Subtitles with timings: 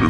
[0.00, 0.08] Aquí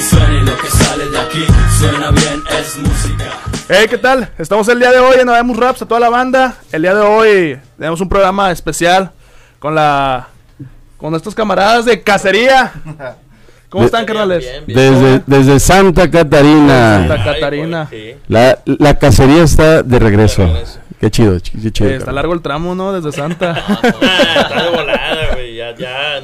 [0.00, 1.44] suena y lo que sale de aquí
[1.78, 3.24] suena bien, es música.
[3.68, 4.30] Hey, ¿qué tal?
[4.38, 6.56] Estamos el día de hoy en Habemos Raps a toda la banda.
[6.72, 9.10] El día de hoy tenemos un programa especial
[9.58, 10.28] con la
[10.96, 12.72] con nuestros camaradas de cacería.
[13.68, 14.42] ¿Cómo están, carnales?
[14.42, 14.78] Bien, bien.
[14.78, 17.06] Desde, desde Santa Catarina.
[17.06, 17.90] Santa Catarina.
[18.26, 20.46] La, la cacería está de regreso.
[20.46, 20.80] De regreso.
[21.00, 21.90] Qué chido, ch- qué chido.
[21.90, 22.92] Eh, está largo el tramo, ¿no?
[22.92, 23.54] Desde Santa.
[23.72, 25.54] Ah, está de volada, güey.
[25.56, 26.20] Ya, ya.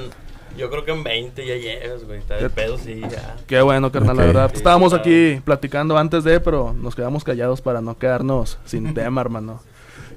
[0.56, 2.18] Yo creo que en 20 ya llegas, güey.
[2.18, 3.36] Está de pedo, sí, ya.
[3.46, 4.50] Qué bueno, carnal, la verdad.
[4.52, 5.02] Sí, Estábamos claro.
[5.02, 9.60] aquí platicando antes de, pero nos quedamos callados para no quedarnos sin tema, hermano.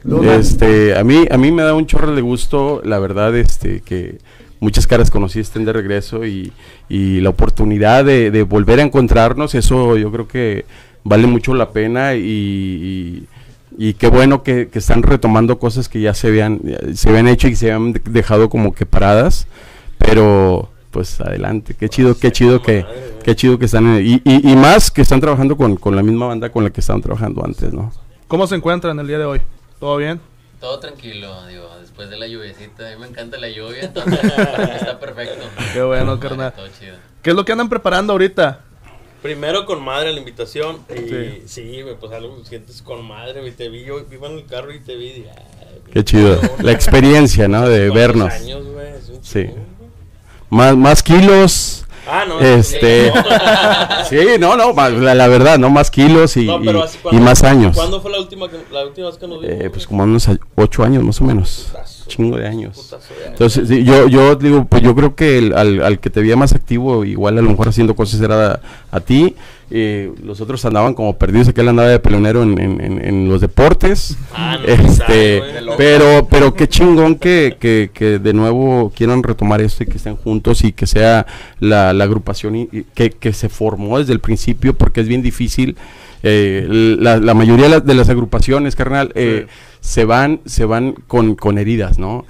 [0.04, 3.82] Luego, Este, a mí, a mí me da un chorro de gusto, la verdad, este,
[3.82, 4.20] que
[4.60, 6.54] muchas caras conocí estén de regreso y,
[6.88, 10.66] y la oportunidad de, de volver a encontrarnos, eso yo creo que
[11.04, 13.28] vale mucho la pena y, y,
[13.78, 16.60] y qué bueno que, que están retomando cosas que ya se habían,
[16.94, 19.48] se habían hecho y se habían de- dejado como que paradas,
[19.98, 22.86] pero pues adelante, qué chido, qué chido que,
[23.24, 26.02] qué chido que están, en- y, y, y más que están trabajando con, con la
[26.04, 27.92] misma banda con la que estaban trabajando antes, ¿no?
[28.28, 29.42] ¿Cómo se encuentran el día de hoy?
[29.80, 30.20] ¿Todo bien?
[30.60, 34.20] Todo tranquilo, digo, después de la lluviecita, a mí me encanta la lluvia, entonces
[34.76, 35.46] está perfecto.
[35.74, 36.52] Qué bueno, carnal.
[36.56, 36.96] Todo chido.
[37.22, 38.62] ¿Qué es lo que andan preparando ahorita?
[39.22, 40.78] Primero con madre la invitación.
[40.90, 41.44] Y Sí.
[41.48, 43.52] sí, pues algo sientes con madre, güey.
[43.52, 45.06] Te vi, yo iba en el carro y te vi.
[45.08, 47.68] y ay, Qué chido, la experiencia, ¿no?
[47.68, 48.32] De ¿cuántos vernos.
[48.34, 48.88] años, güey?
[48.90, 49.50] Es un Sí.
[50.50, 51.86] Más, más kilos.
[52.10, 52.40] Ah, no.
[52.40, 53.12] Este.
[54.10, 54.56] sí, no.
[54.56, 55.70] No, la, la verdad, ¿no?
[55.70, 57.76] Más kilos y, No, pero y- así, y ¿cuándo- más años.
[57.76, 59.56] ¿Cuándo fue la última, que, la última vez que nos vimos?
[59.66, 61.68] Eh, pues como unos ocho años más o menos.
[61.72, 62.04] Putazo.
[62.08, 62.76] Chingo de años.
[62.78, 63.28] Putazo de años.
[63.32, 66.36] Entonces, sí, yo, yo digo, pues yo creo que el- al, al que te veía
[66.38, 68.60] más activo, igual a lo mejor haciendo cosas era a,
[68.92, 69.36] a ti.
[69.70, 73.42] Eh, los otros andaban como perdidos, aquel andaba de pelonero en, en- en- en los
[73.42, 74.18] deportes.
[74.34, 75.42] Ah, no, este,
[75.78, 80.16] pero, pero qué chingón que, que, que de nuevo quieran retomar esto y que estén
[80.16, 81.26] juntos y que sea
[81.60, 85.22] la, la agrupación y- y que, que se formó desde el principio, porque es bien
[85.22, 85.76] difícil.
[86.24, 86.66] eh,
[87.00, 89.46] la, la mayoría de las, de las agrupaciones, carnal, eh,
[89.82, 92.26] se van, se van con, con heridas, ¿no?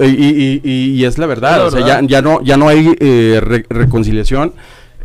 [0.00, 2.00] Y, y- y- y es la verdad, Es la o sea, verdad.
[2.02, 4.52] ya, ya no, ya no hay eh, re- reconciliación.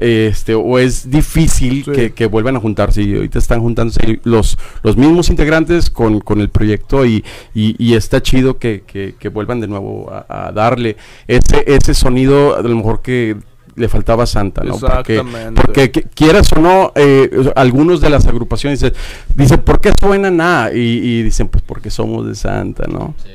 [0.02, 1.92] Este, o es difícil Sí.
[1.92, 6.42] que, que vuelvan a juntarse y ahorita están juntándose los, los mismos integrantes con, con
[6.42, 7.24] el proyecto y,
[7.54, 10.98] y, y está chido que, que- que vuelvan de nuevo a, a darle
[11.28, 13.38] ese, ese sonido a lo mejor que
[13.76, 14.78] le faltaba a Santa, ¿no?
[14.78, 15.62] Porque, Exactamente.
[15.62, 18.96] porque qui- quieras o no, eh, algunos de las agrupaciones dicen,
[19.36, 20.74] dicen, ¿por qué suenan nada?
[20.74, 23.16] Y, y dicen, pues porque somos de Santa, ¿no?
[23.24, 23.30] Sí.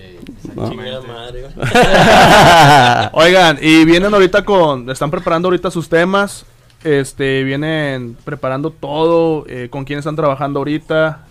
[0.55, 0.66] ¿No?
[3.12, 6.44] Oigan, y vienen ahorita con, están preparando ahorita sus temas,
[6.87, 11.25] este, vienen preparando todo, eh, con quién están trabajando ahorita,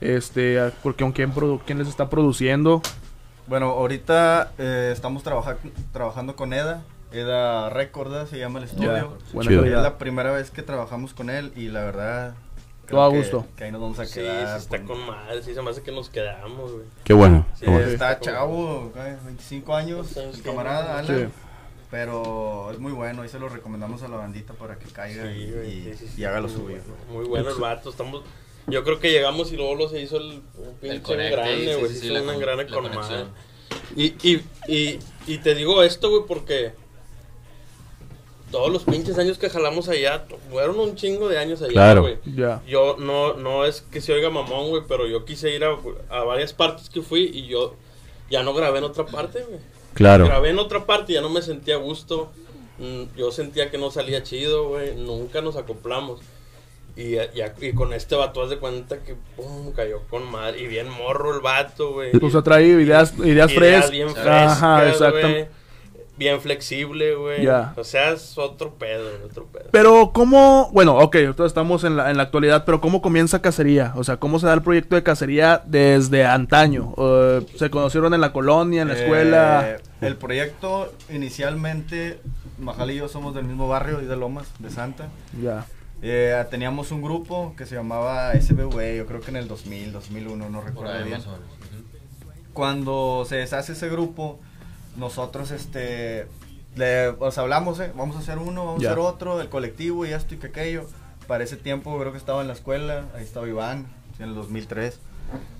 [0.00, 2.80] este, a- por con quién, produ- quién les está produciendo.
[3.46, 5.56] Bueno, ahorita eh, estamos trabaja-
[5.92, 6.82] trabajando con EDA.
[7.12, 9.16] EDA Records se llama el estudio.
[9.40, 9.64] Chido.
[9.64, 12.34] Es la primera vez que trabajamos con él y la verdad...
[12.88, 13.46] Todo a que- gusto.
[13.56, 14.56] Que ahí nos vamos a Sí, sí, quedar.
[14.58, 15.42] está con- con madre.
[15.42, 16.84] Sí, se me hace que nos quedamos, güey.
[17.04, 17.44] Qué bueno.
[17.54, 17.86] Sí, qué bueno.
[17.86, 21.26] Está chavo, eh, 25 años, camarada Sí.
[21.90, 25.38] Pero es muy bueno, ahí se lo recomendamos a la bandita para que caiga Sí,
[25.38, 26.64] y, y- sí, y haga lo muy suyo.
[26.66, 27.88] bueno, Muy bueno el vato.
[27.90, 28.22] Estamos,
[28.66, 31.88] yo creo que llegamos y luego lo se hizo el un pinche grande, sí, güey.
[31.88, 32.94] sí, se sí, hizo la un con- grande la con madre.
[32.96, 33.28] conexión.
[33.96, 36.72] Y, y, y, y te digo esto, güey, porque
[38.50, 42.00] todos los pinches años que jalamos allá, fueron un chingo de años allá, Claro.
[42.02, 42.18] güey.
[42.34, 42.62] Ya.
[42.66, 45.76] Yo no, no es que se oiga mamón, güey, pero yo quise ir a,
[46.10, 47.76] a varias partes que fui y yo
[48.30, 49.60] ya no grabé en otra parte, güey.
[49.98, 50.24] Claro.
[50.26, 52.30] Grabé en otra parte y ya no me sentía a gusto.
[52.78, 54.94] Mm, Yo sentía que no salía chido, güey.
[54.96, 56.20] Nunca nos acoplamos.
[56.96, 60.60] Y, ya- y con este vato, haz de cuenta que pum, cayó con madre.
[60.62, 62.12] Y bien morro el vato, güey.
[62.12, 63.90] Pues ha traído ideas, ideas, frescas.
[63.90, 65.57] bien Ajá, frescas, exacto.
[66.18, 67.44] Bien flexible, güey.
[67.44, 67.72] Ya.
[67.76, 69.66] O sea, es otro pedo, otro pedo.
[69.70, 73.92] Pero cómo, bueno, ok, ahorita estamos en la, en la actualidad, pero cómo comienza Cacería,
[73.94, 76.92] o sea, cómo se da el proyecto de Cacería desde antaño,
[77.56, 82.20] se conocieron en la colonia, en la escuela, Eh, el proyecto inicialmente,
[82.58, 85.08] Majal y yo somos del mismo barrio y de Lomas, de Santa.
[85.40, 85.66] ya,
[86.02, 90.48] Eh, teníamos un grupo que se llamaba SBV, yo creo que en el 2000, 2001,
[90.50, 91.20] no recuerdo bien.
[92.52, 94.40] Cuando se deshace ese grupo,
[94.98, 96.26] nosotros este
[96.76, 98.90] le, o sea, hablamos, eh, vamos a hacer uno, vamos Ya.
[98.90, 100.86] a hacer otro, el colectivo y esto y que aquello.
[101.26, 103.86] Para ese tiempo creo que estaba en la escuela, ahí estaba Iván,
[104.18, 104.98] en el 2003.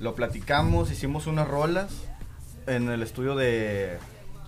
[0.01, 1.91] Lo platicamos, hicimos unas rolas
[2.67, 3.99] en el estudio de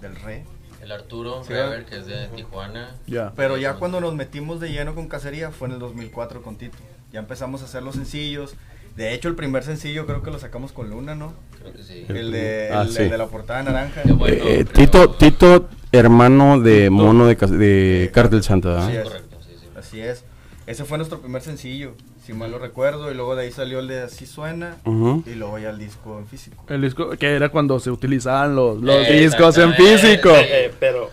[0.01, 0.45] del Rey.
[0.83, 2.97] El Arturo Sí, Rever, que es de Tijuana.
[3.07, 6.57] ya, Pero ya cuando nos metimos de lleno con cacería fue en el 2004 con
[6.57, 6.79] Tito.
[7.13, 8.55] Ya empezamos a hacer los sencillos.
[9.01, 11.33] De hecho, el primer sencillo creo que lo sacamos con Luna, ¿no?
[11.59, 12.05] Creo que sí.
[12.09, 13.01] El de, Ah, el, sí.
[13.05, 14.03] el de la portada naranja.
[14.05, 18.89] Bueno, Eh, creo- Tito, Tito, hermano de Mono de, de Cartel Santa, ¿verdad?
[18.91, 19.05] Sí, es.
[19.05, 19.67] Correcto, sí, sí.
[19.75, 20.25] Así es.
[20.67, 21.95] Ese fue nuestro primer sencillo,
[22.27, 25.59] si mal lo recuerdo, y luego de ahí salió el de Así Suena, y luego
[25.59, 26.63] ya el disco en físico.
[26.69, 30.29] El disco, que era cuando se utilizaban los, los Eh, discos en físico.
[30.29, 31.09] Eh, eh, pero,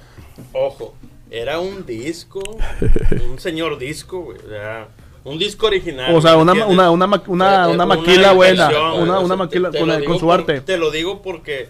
[0.51, 0.93] ojo,
[1.31, 2.41] era un disco,
[3.31, 4.39] un señor disco, güey.
[4.39, 4.89] O sea,
[5.27, 6.13] un disco original.
[6.15, 8.69] O sea, ¿me una, una, una, ma- una, Eh, eh, una maquila buena.
[8.95, 10.61] Una, una maquila te- te con, su por- arte.
[10.61, 11.69] Te lo digo porque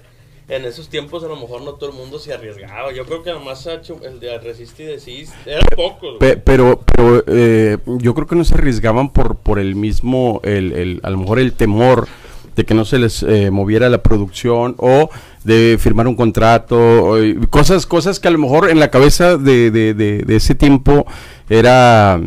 [0.50, 2.94] en esos tiempos a lo mejor no todo el mundo se arriesgaba.
[2.94, 3.32] Yo creo que
[3.74, 5.34] hecho el de Resist y Desist.
[5.46, 6.20] Eran pocos, güey.
[6.20, 10.72] Pe- pero pero eh, yo creo que no se arriesgaban por, por el mismo, el,
[10.74, 12.08] el- a lo mejor el temor
[12.56, 15.10] de que no se les eh, moviera la producción o
[15.44, 17.18] de firmar un contrato, o,
[17.52, 21.06] cosas, cosas que a lo mejor en la cabeza de, de- de- de ese tiempo
[21.50, 22.20] era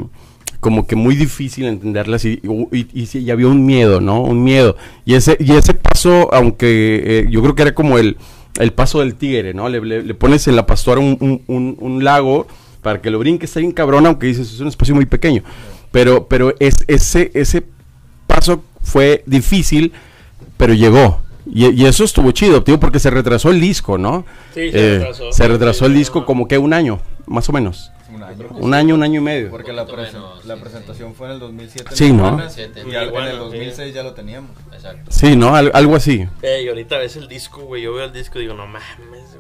[0.61, 2.41] como que muy difícil entenderlas y,
[2.73, 4.21] y, y y había un miedo, ¿no?
[4.23, 4.77] Un miedo.
[5.05, 8.19] Y ese, y ese paso, aunque eh, yo creo que era como el,
[8.59, 9.69] el paso del tigre, ¿no?
[9.69, 12.47] Le, le- le pones en la pastora un, un- un- un lago
[12.83, 15.43] para que lo brinque, está bien cabrón, aunque dices, es un espacio muy pequeño.
[15.93, 17.65] Pero, pero es, ese, ese
[18.27, 19.93] paso fue difícil,
[20.57, 21.21] pero llegó.
[21.53, 24.25] Y, y eso estuvo chido, tío, porque se retrasó el disco, ¿no?
[24.55, 25.33] Sí, se retrasó.
[25.33, 27.91] Se retrasó el disco como que un año, más o menos.
[28.15, 28.49] Un año.
[28.59, 29.51] Un año, un año y medio.
[29.51, 31.89] Porque la, Poquito presen- menos, la sí, presentación fue en el 2007.
[31.91, 32.17] en Sí, ¿no?
[32.25, 32.81] Tijuana, 2007.
[32.91, 33.37] Y al- en el sí.
[33.39, 34.51] 2006 ya lo teníamos.
[34.73, 35.11] Exacto.
[35.13, 35.55] Sí, ¿no?
[35.55, 36.27] Al- algo así.
[36.43, 37.83] Eh, y ahorita ves el disco, güey.
[37.83, 38.89] Yo veo el disco y digo, no mames,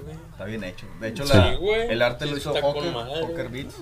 [0.04, 0.16] güey.
[0.40, 0.86] Está bien hecho.
[0.98, 1.36] De hecho, Sí.
[1.36, 1.90] la- Sí, güey.
[1.90, 2.82] el arte Sí, lo hizo Hawker.
[2.94, 3.74] Hawker Beats.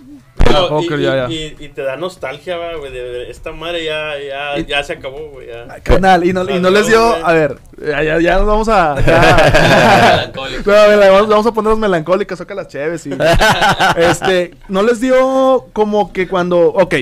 [0.51, 1.31] No, y, ya, ya.
[1.31, 2.91] y- te da nostalgia, va, güey.
[2.91, 5.47] De, esta madre ya, ya, ya se acabó, güey.
[5.85, 7.25] Carnal, y no, y no les dio.
[7.25, 8.97] A ver, ya, ya, ya nos vamos a.
[9.01, 10.69] Ya, Melancólico.
[10.73, 13.07] No, a ver, vamos, vamos a ponernos melancólicas, saca las cheves.
[13.07, 13.11] Y,
[13.97, 16.59] este, no les dio como que cuando.
[16.73, 16.95] Ok,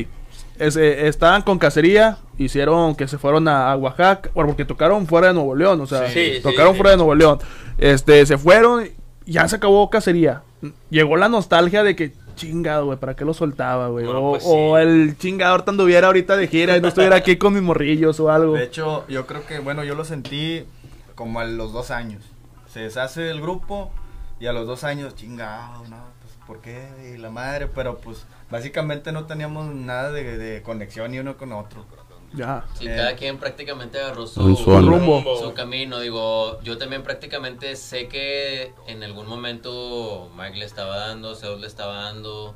[0.58, 5.28] ese, estaban con cacería, hicieron que se fueron a, a Oaxaca, bueno, porque tocaron fuera
[5.28, 6.76] de Nuevo León, o sea, Sí, tocaron sí.
[6.76, 7.38] fuera de Nuevo León.
[7.78, 8.86] Este, se fueron,
[9.26, 10.43] ya se acabó cacería.
[10.88, 12.12] Llegó la nostalgia de que.
[12.37, 14.05] Chingado, güey, ¿para qué lo soltaba, güey?
[14.06, 14.49] O, pues sí.
[14.52, 18.20] o el chingador tan anduviera ahorita de gira y no estuviera aquí con mis morrillos
[18.20, 18.52] o algo.
[18.52, 20.67] De hecho, yo creo que, bueno, yo lo sentí
[21.14, 22.23] como a los dos años.
[22.70, 23.90] Se deshace el grupo
[24.38, 27.14] y a los dos años, chingado, no, pues, ¿por qué?
[27.14, 31.55] Y la madre, pero pues, básicamente no teníamos nada de, de conexión ni uno con
[31.55, 31.87] otro.
[32.36, 32.64] Ya.
[32.74, 34.70] Sí, Eh, cada quien prácticamente agarró su, su.
[34.80, 35.36] Rumbo.
[35.40, 35.98] su camino.
[36.00, 41.66] Digo, yo también prácticamente sé que en algún momento Mike le estaba dando, Zeus le
[41.66, 42.54] estaba dando.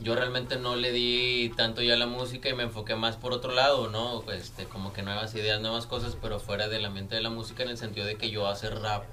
[0.00, 3.32] Yo realmente no le di tanto ya a la música y me enfoqué más por
[3.32, 4.22] otro lado, ¿no?
[4.32, 7.68] Este, como que nuevas ideas, nuevas cosas, pero fuera del ambiente de la música en
[7.70, 9.04] el sentido de que yo hacer rap.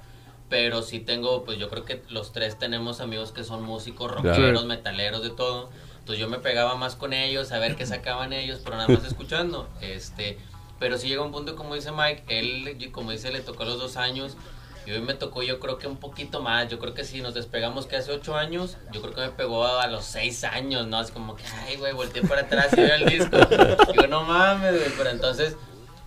[0.48, 4.62] Pero sí tengo, pues yo creo que los tres tenemos amigos que son músicos, rockeros,
[4.62, 4.66] Sí.
[4.66, 5.70] metaleros, de todo.
[6.00, 9.04] Entonces yo me pegaba más con ellos, a ver qué sacaban ellos, pero nada más
[9.04, 9.68] escuchando.
[9.80, 10.38] Este,
[10.78, 13.96] pero sí llega un punto, como dice Mike, él, como dice, le tocó los dos
[13.96, 14.36] años.
[14.86, 16.68] Y hoy me tocó, yo creo que un poquito más.
[16.68, 19.66] Yo creo que si nos despegamos que hace ocho años, yo creo que me pegó
[19.66, 20.96] a, los seis años, ¿no?
[20.96, 23.36] Así como que, ay, güey, volteé para atrás y veo el disco.
[23.92, 24.90] Digo, no mames, güey.
[24.96, 25.54] Pero entonces,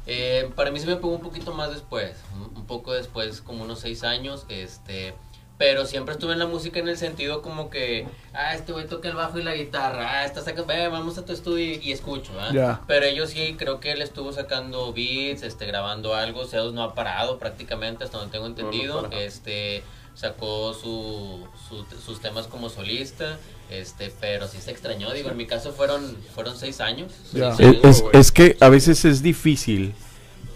[0.08, 2.18] eh, para mí se me pegó un poquito más después.
[2.34, 4.46] Un, un poco después, como unos seis años.
[4.50, 5.14] Este.
[5.58, 9.08] Pero siempre estuve en la música en el sentido como que, ah, este güey toca
[9.08, 11.92] el bajo y la guitarra, ah, estás acá, ve, vamos a tu estudio y, y
[11.92, 12.82] escucho, ¿ah?
[12.88, 16.96] Pero ellos sí, creo que él estuvo sacando beats, este, grabando algo, Zeus no ha
[16.96, 19.84] parado prácticamente, hasta donde tengo entendido, este,
[20.16, 23.38] sacó su, su- sus temas como solista,
[23.70, 27.12] este, pero sí se extrañó, digo, en mi caso fueron, fueron seis años.
[27.32, 28.04] Seis Es, años.
[28.12, 29.94] es- que a veces es difícil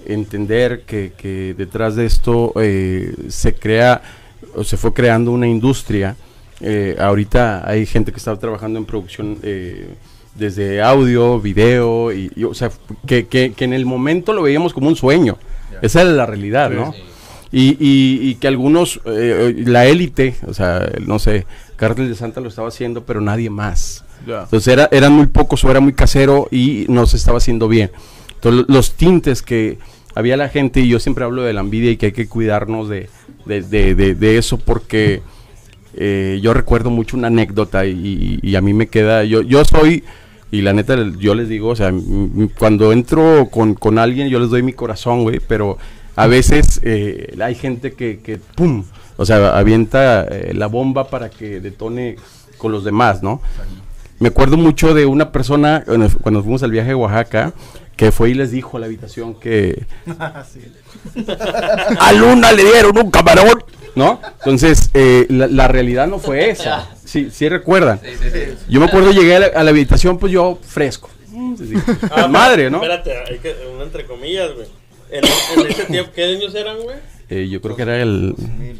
[0.05, 4.01] entender que, que detrás de esto eh, se crea
[4.63, 6.15] se fue creando una industria.
[6.61, 9.89] Eh, ahorita hay gente que está trabajando en producción eh,
[10.35, 12.71] desde audio, video, y, y, o sea,
[13.05, 15.37] que, que- que en el momento lo veíamos como un sueño.
[15.81, 16.93] Esa era la realidad, ¿no?
[16.93, 16.99] Sí.
[17.51, 22.41] Y, y- y que algunos, eh, la élite, o sea, no sé, Cartel de Santa
[22.41, 24.03] lo estaba haciendo, pero nadie más.
[24.43, 27.91] Entonces era, eran muy pocos o era muy casero y no se estaba haciendo bien.
[28.35, 29.77] Entonces lo- los tintes que
[30.17, 32.89] había la gente, y yo siempre hablo de la envidia y que hay que cuidarnos
[32.89, 33.09] de,
[33.45, 35.21] de, de- de- eso porque
[35.95, 40.03] eh, yo recuerdo mucho una anécdota y, y a mí me queda, yo, yo soy,
[40.51, 41.93] y la neta yo les digo, o sea,
[42.57, 45.77] cuando entro con, con alguien yo les doy mi corazón, güey, pero
[46.15, 48.83] a veces eh, hay gente que, que, ¡pum!
[49.17, 52.15] O sea, avienta eh, la bomba para que detone
[52.57, 53.41] con los demás, ¿no?
[54.19, 57.53] Me acuerdo mucho de una persona cuando cuando fuimos al viaje a Oaxaca
[57.97, 59.85] que fue y les dijo a la habitación que
[61.99, 63.63] a Luna le dieron un camarón,
[63.95, 64.21] ¿no?
[64.39, 66.87] Entonces, eh, la, la realidad no fue esa.
[67.03, 67.99] Sí, sí recuerdan.
[68.03, 68.53] Sí, sí, sí.
[68.69, 71.09] Yo me acuerdo, llegué a la, a la habitación, pues yo fresco,
[72.11, 72.77] Ah, madre, ¿no?
[72.77, 74.67] Espérate, hay que, una entre comillas, güey.
[75.09, 76.97] En, en ese tiempo, ¿qué años eran, güey?
[77.29, 78.33] Eh, yo creo que era el...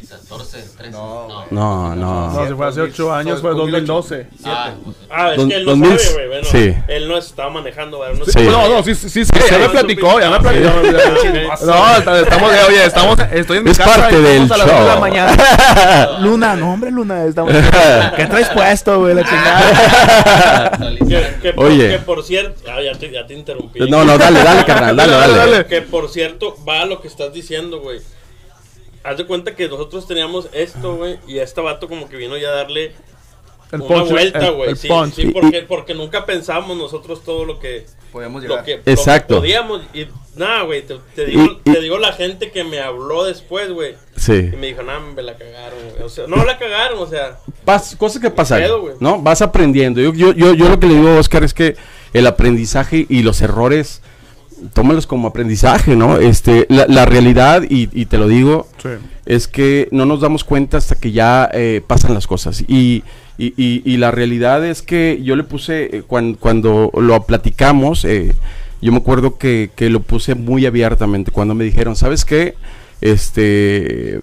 [0.08, 0.90] 14, 13.
[0.90, 1.44] No, No.
[1.50, 2.48] No, No, no.
[2.48, 4.26] si fue hace 8 años, fue 2012.
[4.44, 4.72] Ah,
[5.10, 6.28] Ah, es Dos- que él no 2000, sabe, güey.
[6.28, 6.74] Bueno, sí.
[6.88, 8.16] él no estaba manejando, güey.
[8.16, 8.30] No Sí.
[8.32, 10.70] sé- No, no, sí, sí, sí, sí, ya me platicó, ya me platicó.
[11.66, 14.66] No, estamos de, oye, estamos, estoy en mi Es casa parte y del a las
[14.66, 15.36] de la mañana.
[16.20, 17.52] Luna, no, hombre, Luna, estamos.
[18.16, 20.78] ¿Qué traes puesto, güey, la chingada?
[21.08, 21.88] Que, que Oye.
[21.90, 23.80] que por cierto, ah, ya te, ya te interrumpí.
[23.90, 25.50] No, no, dale, dale, carnal, dale, Dale, dale.
[25.52, 25.66] dale.
[25.66, 28.00] Que por cierto, va a lo que estás diciendo, güey.
[29.04, 32.48] Haz de cuenta que nosotros teníamos esto, güey, y este vato como que vino ya
[32.48, 32.92] a darle
[33.72, 34.70] El una punch, vuelta, el- güey.
[34.70, 35.14] el Sí, punch.
[35.14, 38.58] sí, porque, porque nunca pensamos nosotros todo lo que, Podemos llegar.
[38.60, 39.34] lo que, lo Exacto.
[39.34, 39.82] que podíamos.
[39.94, 43.24] Y nada, güey, te, te digo, Y- y- te digo la gente que me habló
[43.24, 43.94] después, güey.
[44.16, 44.32] Sí.
[44.52, 46.02] Y me dijo, no, me la cagaron, güey.
[46.02, 47.38] O sea, no la cagaron, o sea.
[47.66, 48.96] Pas- cosas que pasan, pedo.
[49.00, 49.20] ¿no?
[49.22, 50.00] Vas aprendiendo.
[50.00, 51.76] Yo, yo, yo, yo lo que le digo a Oscar es que
[52.14, 54.00] el aprendizaje y los errores,
[54.72, 56.16] tómalos como aprendizaje, ¿no?
[56.18, 58.88] Este, la, la realidad, y, y te lo digo, Sí.
[59.26, 62.62] es que no nos damos cuenta hasta que ya eh, pasan las cosas.
[62.68, 63.02] Y,
[63.38, 68.34] y, la realidad es que yo le puse, eh, cuan- cuando lo platicamos, eh,
[68.82, 71.30] yo me acuerdo que, que lo puse muy abiertamente.
[71.30, 72.54] Cuando me dijeron, ¿sabes qué?
[73.00, 74.20] Este,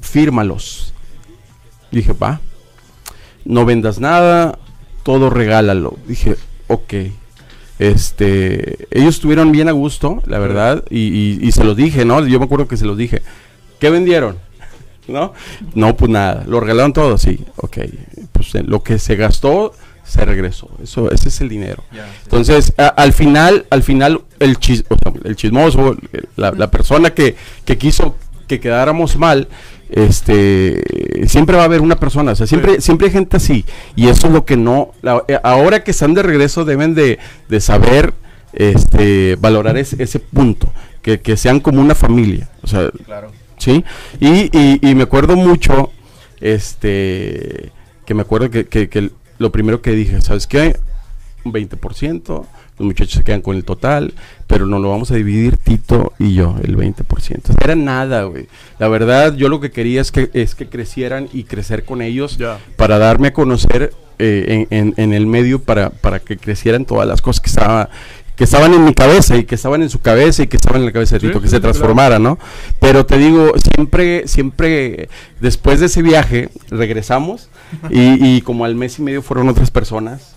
[0.00, 0.92] fírmalos.
[1.90, 2.40] Dije, va,
[3.44, 4.58] no vendas nada,
[5.02, 5.96] todo regálalo.
[6.06, 6.36] Dije,
[6.68, 6.94] ok.
[7.80, 12.26] Este, ellos estuvieron bien a gusto, la verdad, y, y- y se los dije, ¿no?
[12.26, 13.22] Yo me acuerdo que se los dije.
[13.78, 14.36] ¿Qué vendieron?
[15.08, 15.32] ¿No?
[15.74, 17.78] No, pues nada, lo regalaron todo, sí, ok.
[18.32, 19.72] Pues lo que se gastó
[20.04, 21.82] se regresó, eso, ese es el dinero.
[21.90, 21.98] Sí.
[22.24, 26.70] Entonces, a- al final, al final, el, chis- o sea, el chismoso, el- la, la
[26.70, 27.34] persona que,
[27.64, 29.48] que quiso que quedáramos mal,
[29.90, 30.82] este,
[31.26, 33.64] siempre va a haber una persona, o sea, siempre, siempre hay gente así,
[33.96, 37.18] y eso es lo que no, la- eh, ahora que están de regreso deben de,
[37.48, 38.14] de saber,
[38.52, 43.30] este, valorar ese, ese punto, que, que sean como una familia, o sea, Claro.
[43.58, 43.84] ¿sí?
[44.20, 45.90] Y, y, y me acuerdo mucho,
[46.40, 47.72] este,
[48.06, 50.76] que me acuerdo que, que- que lo primero que dije, ¿sabes qué?
[51.44, 52.44] Un 20%,
[52.80, 54.14] los muchachos se quedan con el total,
[54.46, 57.54] pero no lo vamos a dividir Tito y yo, el 20%.
[57.62, 58.46] Era nada, güey.
[58.78, 62.38] La verdad, yo lo que quería es que, es que crecieran y crecer con ellos
[62.76, 67.06] para darme a conocer eh, en, en- en el medio para, para que crecieran todas
[67.06, 67.88] las cosas que estaba
[68.36, 70.86] que estaban en mi cabeza y que estaban en su cabeza y que estaban en
[70.86, 71.72] la cabeza de Sí, Tito, que sí, se claro.
[71.74, 72.38] transformara, ¿no?
[72.80, 75.10] Pero te digo, siempre, siempre,
[75.40, 77.50] después de ese viaje, regresamos
[77.90, 80.29] y, y como al mes y medio fueron otras personas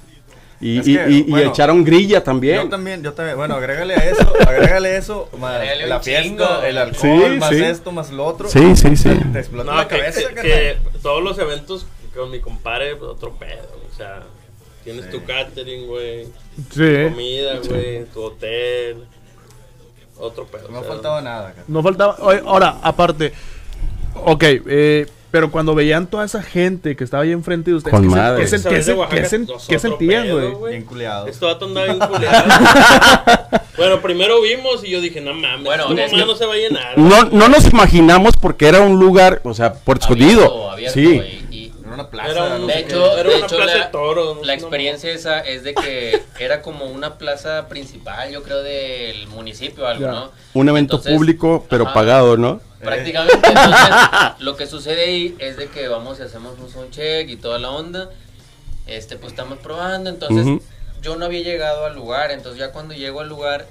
[0.64, 2.64] y, Es y- que, y- y bueno, echaron grilla también.
[2.64, 3.38] Yo también, yo también.
[3.38, 6.62] Bueno, agrégale a eso, agrégale eso, más Agrégale la fiesta, chingo.
[6.64, 7.64] el alcohol, Sí, más sí.
[7.64, 8.48] esto, más lo otro.
[8.50, 9.10] Sí, sí, sí.
[9.34, 13.34] Te explota No, la que, cabeza, que- todos los eventos con mi compadre, pues, otro
[13.34, 13.68] pedo.
[13.92, 14.24] O sea,
[14.84, 16.26] tienes tu catering, güey.
[16.72, 17.10] Sí.
[17.10, 18.06] Comida, güey.
[18.06, 19.04] Tu hotel.
[20.18, 20.70] Otro pedo.
[20.70, 21.66] No o sea, faltaba nada, carnal.
[21.68, 22.16] No faltaba.
[22.20, 23.34] oye, Ahora, aparte.
[24.16, 28.04] Ok, eh, pero cuando veían toda esa gente que estaba ahí enfrente de ustedes, Con
[28.04, 28.44] ¿qué, sen- madre.
[28.44, 30.72] qué sen- Esa qué vez de sen- Oaxaca, qué sen- nosotros qué sentían, güey?
[30.74, 31.26] Bien culeado.
[31.28, 32.44] Este vato andaba bien culeado.
[33.76, 36.54] bueno, primero vimos y yo dije, no mames, Bueno, bueno, es que- no se va
[36.54, 36.98] a llenar.
[37.00, 40.42] No, no nos imaginamos porque era un lugar, o sea, Puerto Escondido.
[40.44, 41.06] Abierto, abierto, Sí.
[41.18, 41.43] güey, y-
[41.94, 42.32] Era una plaza.
[42.32, 43.20] Era un- no De hecho, qué.
[43.22, 46.24] Era de una hecho, plaza la, de toros, no la experiencia esa es de que
[46.40, 50.12] era como una plaza principal, yo creo, del municipio, algo, Ya.
[50.12, 50.32] ¿no?
[50.54, 52.62] Un evento Entonces, público, pero ajá, pagado, ¿no?
[52.82, 53.96] Prácticamente, entonces,
[54.40, 57.72] lo que sucede ahí es de que vamos y hacemos un soundcheck y toda la
[57.72, 58.10] onda.
[58.86, 60.62] Este, pues estamos probando, entonces Ujú.
[61.02, 63.66] yo no había llegado al lugar, entonces ya cuando llego al lugar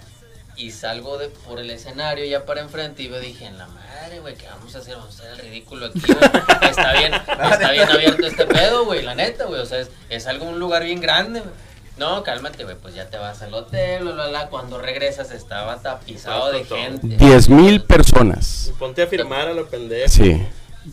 [0.57, 4.21] y salgo de por el escenario ya para enfrente y yo dije, en la madre,
[4.21, 4.97] güey, ¿qué vamos a hacer?
[4.97, 6.19] Vamos a hacer el ridículo aquí, güey.
[6.71, 10.27] Está bien, está bien abierto este pedo, güey, la neta, güey, o sea, es, es
[10.27, 11.53] algo, un lugar bien grande, güey.
[11.99, 14.49] No, cálmate, güey, pues ya te vas al hotel, bla, bla, bla.
[14.49, 17.07] Cuando regresas estaba tapizado de gente.
[17.07, 18.73] 10 mil personas.
[18.79, 20.09] Ponte a firmar a la pendeja.
[20.09, 20.43] Sí.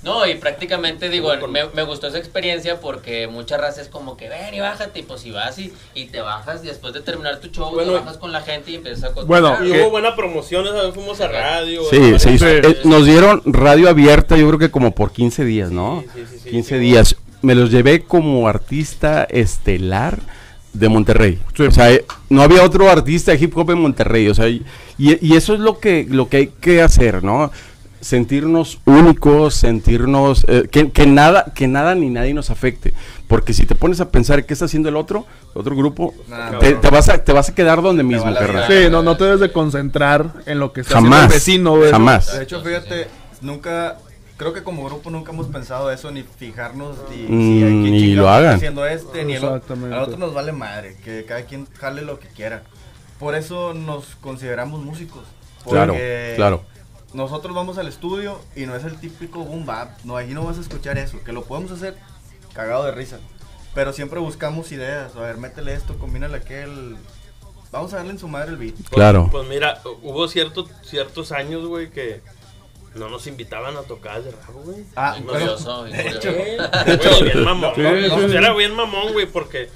[0.03, 4.29] No, y prácticamente digo, me, me gustó esa experiencia porque muchas raza es como que
[4.29, 7.39] ven y bájate, y pues si vas y, y te bajas y después de terminar
[7.39, 9.77] tu show, Bueno, te bajas con la gente y empiezas a Bueno, cotorrear.
[9.77, 11.81] Y hubo buena promoción, esa vez fuimos a radio.
[11.89, 15.71] Sí, a sí, eh, nos dieron radio abierta, yo creo que como por 15 días,
[15.71, 16.03] ¿no?
[16.13, 16.79] Sí, sí, sí, sí, 15 sí.
[16.81, 17.15] días.
[17.41, 20.19] Me los llevé como artista estelar
[20.73, 21.39] de Monterrey.
[21.55, 21.63] Sí.
[21.63, 24.27] O sea, eh, no había otro artista de hip hop en Monterrey.
[24.27, 24.63] O sea, y,
[24.97, 27.51] y eso es lo que, lo que hay que hacer, ¿no?
[28.01, 32.93] Sentirnos únicos, sentirnos eh, que, que nada, que nada ni nadie nos afecte.
[33.27, 36.73] Porque si te pones a pensar qué está haciendo el otro, otro grupo, Nah, te,
[36.75, 36.79] no.
[36.79, 38.65] te vas a, te vas a quedar donde mismo, carnal.
[38.67, 41.31] Sí, no, no te debes de concentrar en lo que está haciendo Jamás.
[41.31, 41.91] el vecino, güey.
[41.91, 42.37] Jamás.
[42.37, 43.07] De hecho, fíjate,
[43.41, 43.97] nunca
[44.37, 47.83] creo que como grupo nunca hemos pensado eso, ni fijarnos, ni, Mm, si hay quien
[47.91, 48.55] ni lo hagan.
[48.55, 49.55] haciendo este, ni el otro.
[49.57, 49.93] Exactamente.
[49.95, 52.63] A nosotros nos vale madre, que cada quien jale lo que quiera.
[53.19, 55.23] Por eso nos consideramos músicos.
[55.69, 56.63] Claro, porque claro.
[57.13, 59.97] Nosotros vamos al estudio y no es el típico boom bap.
[60.03, 61.23] No, ahí no vas a escuchar eso.
[61.23, 61.95] Que lo podemos hacer
[62.53, 63.19] cagado de risa.
[63.73, 65.15] Pero siempre buscamos ideas.
[65.15, 66.97] A ver, métele esto, combínale aquel.
[67.71, 68.75] Vamos a darle en su madre el beat.
[68.75, 69.29] Pues- Claro.
[69.31, 72.21] Pues mira, hubo ciertos ciertos años, güey, que
[72.95, 74.83] no nos invitaban a tocar de rabo, güey.
[74.95, 77.73] Ah, bueno, curioso, de hecho, Güey, bien mamón.
[77.77, 78.17] ¿no?
[78.27, 78.33] No.
[78.33, 79.69] Era bien mamón, güey, porque...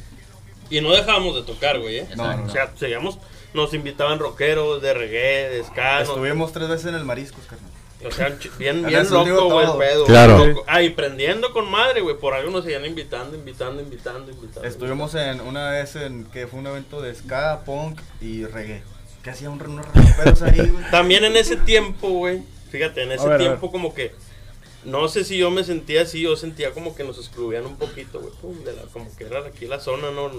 [0.69, 2.07] Y no dejábamos de tocar, güey, ¿eh?
[2.15, 3.19] No, no, O sea, seguíamos...
[3.53, 7.69] Nos invitaban rockeros de reggae, de ska, nos- estuvimos tres veces en el Mariscos, carnal.
[8.05, 9.79] O sea, bien, bien loco, güey, el todo.
[9.79, 10.05] pedo.
[10.05, 10.45] Claro.
[10.45, 10.63] loco.
[10.67, 12.17] Ah, y prendiendo con madre, güey.
[12.17, 14.67] Por algo nos seguían invitando, invitando, invitando, invitando.
[14.67, 18.83] Estuvimos en una vez en que fue un evento de ska, punk y reggae.
[19.23, 20.91] Que hacía un, unos raperos ahí, güey.
[20.91, 22.41] También en ese tiempo, güey.
[22.71, 24.13] Fíjate, en ese ver, tiempo como que...
[24.83, 28.19] No sé si yo me sentía así, yo sentía como que nos excluían un poquito,
[28.19, 28.33] güey.
[28.41, 30.29] pum, de la- Como que era aquí la zona, ¿no?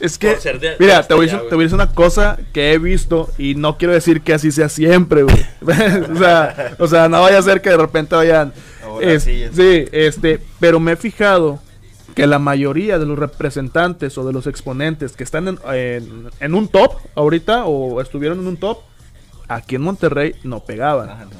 [0.00, 1.48] Es que, de- mira, de te voy, a allá, decir, güey.
[1.50, 4.50] te voy a decir una cosa que he visto y no quiero decir que así
[4.50, 5.36] sea siempre, güey.
[6.12, 8.52] o, sea, o sea, no vaya a ser que de repente vayan...
[9.00, 11.60] Es- sí, sí, es- este, pero me he fijado
[12.14, 16.54] que la mayoría de los representantes o de los exponentes que están en, en- en
[16.54, 18.78] un top ahorita o estuvieron en un top,
[19.48, 21.08] aquí en Monterrey no pegaban.
[21.10, 21.30] Ah, no.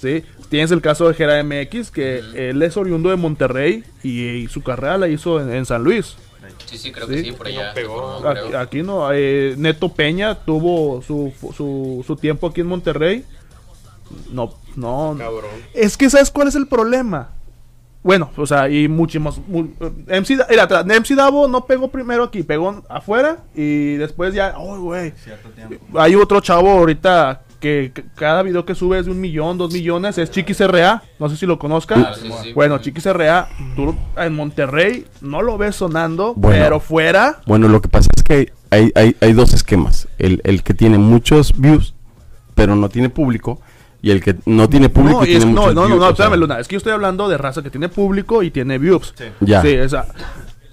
[0.00, 0.22] ¿sí?
[0.50, 4.62] Tienes el caso de Jera MX, que él es oriundo de Monterrey y, y su
[4.62, 6.16] carrera la hizo en, en San Luis.
[6.66, 7.14] Sí, sí, creo Sí.
[7.14, 7.74] que sí, por No allá.
[7.74, 8.20] pegó.
[8.22, 13.24] formó, Aquí, no, eh, Neto Peña tuvo su, su, su tiempo aquí en Monterrey.
[14.32, 15.14] No, no.
[15.18, 15.50] Cabrón.
[15.74, 17.30] Es que, ¿sabes cuál es el problema?
[18.02, 19.38] Bueno, o sea, y muchísimos.
[19.48, 19.90] mu- eh,
[20.20, 24.54] MC, mira, atrás, MC Davo no pegó primero aquí, pegó afuera y después ya.
[24.56, 25.12] ¡Oh, güey!
[25.96, 30.18] Hay otro chavo ahorita que, cada video que sube es de un millón, dos millones.
[30.18, 31.02] Es Chiquis RA.
[31.18, 32.00] No sé si lo conozcan.
[32.02, 32.52] Claro, sí, sí.
[32.52, 36.62] Bueno, Chiquis RA, tú en Monterrey no lo ves sonando, Bueno.
[36.64, 37.40] pero fuera.
[37.46, 40.08] Bueno, lo que pasa es que hay, hay, hay dos esquemas.
[40.18, 41.94] El, el que tiene muchos views,
[42.54, 43.60] pero no tiene público.
[44.00, 45.98] Y el que no tiene público No, y es- tiene no, muchos no, no, views,
[46.00, 46.60] no, o sea, espérame, Luna.
[46.60, 49.12] Es que yo estoy hablando de raza que tiene público y tiene views.
[49.18, 49.24] Sí.
[49.40, 49.60] Ya.
[49.62, 50.06] Sí, o sea,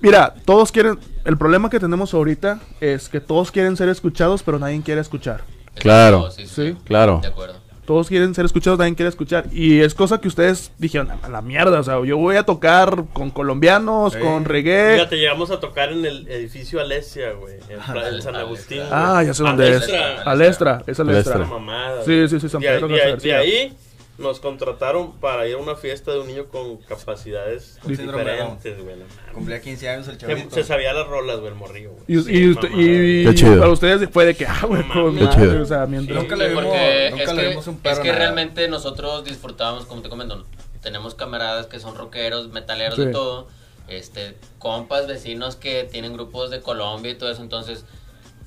[0.01, 0.99] mira, todos quieren.
[1.23, 5.43] El problema que tenemos ahorita es que todos quieren ser escuchados, pero nadie quiere escuchar.
[5.75, 6.31] Claro.
[6.31, 6.77] Sí, sí, Sí.
[6.85, 7.19] Claro.
[7.21, 7.55] De acuerdo.
[7.85, 9.45] Todos quieren ser escuchados, nadie quiere escuchar.
[9.51, 13.03] Y es cosa que ustedes dijeron, a la mierda, o sea, yo voy a tocar
[13.13, 14.19] con colombianos, Sí.
[14.19, 14.95] con reggae.
[14.95, 17.57] Fíjate, llegamos a tocar en el edificio Alesia, güey.
[17.69, 18.81] En, Pla- en San Agustín.
[18.91, 19.83] Ah, ya sé dónde es.
[19.83, 20.21] Alestra.
[20.25, 21.37] Alestra, es Alestra.
[21.45, 22.03] Mamada.
[22.03, 23.37] Sí, sí, sí, San De Pedro de, de García.
[23.37, 23.73] ahí
[24.17, 28.37] nos contrataron para ir a una fiesta de un niño con capacidades Con síndrome de
[28.37, 28.55] Down.
[28.57, 28.95] diferentes, güey.
[29.33, 30.55] Cumplía 15 años el chavito.
[30.55, 32.03] se sabía las rolas, güey, el morrillo, güey.
[32.07, 33.59] Y, Sí, y usted- mamada, y- Qué chido.
[33.59, 37.07] para ustedes fue de que, ah, güey, o sea, mientras- Nunca Sí, le vimos- porque
[37.11, 38.19] nunca es le que, vimos un es perro que nada.
[38.19, 40.45] realmente nosotros disfrutábamos, como te comento,
[40.81, 43.05] tenemos camaradas que son rockeros, metaleros, Sí.
[43.05, 43.47] de todo,
[43.89, 47.85] este, compas, vecinos que tienen grupos de Colombia y todo eso, entonces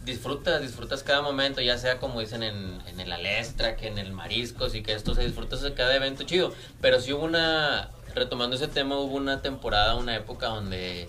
[0.08, 4.12] disfrutas, disfrutas cada momento, ya sea como dicen en, en el Alestra, que en el
[4.12, 8.56] Mariscos y que esto se disfrutas de cada evento chido, pero sí hubo una, retomando
[8.56, 11.08] ese tema, hubo una temporada, una época donde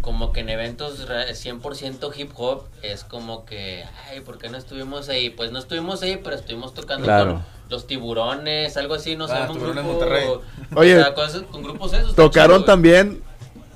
[0.00, 4.56] como que en eventos re- 100% hip hop es como que, ay, ¿por qué no
[4.56, 5.28] estuvimos ahí?
[5.30, 7.32] Pues no estuvimos ahí, pero estuvimos tocando Claro.
[7.34, 10.28] con los tiburones, algo así, no sé, Ah, un Tiburones grupo, Monterrey.
[10.76, 12.14] Oye, o sea, cosas- con grupos esos.
[12.14, 13.22] Tocaron chido, también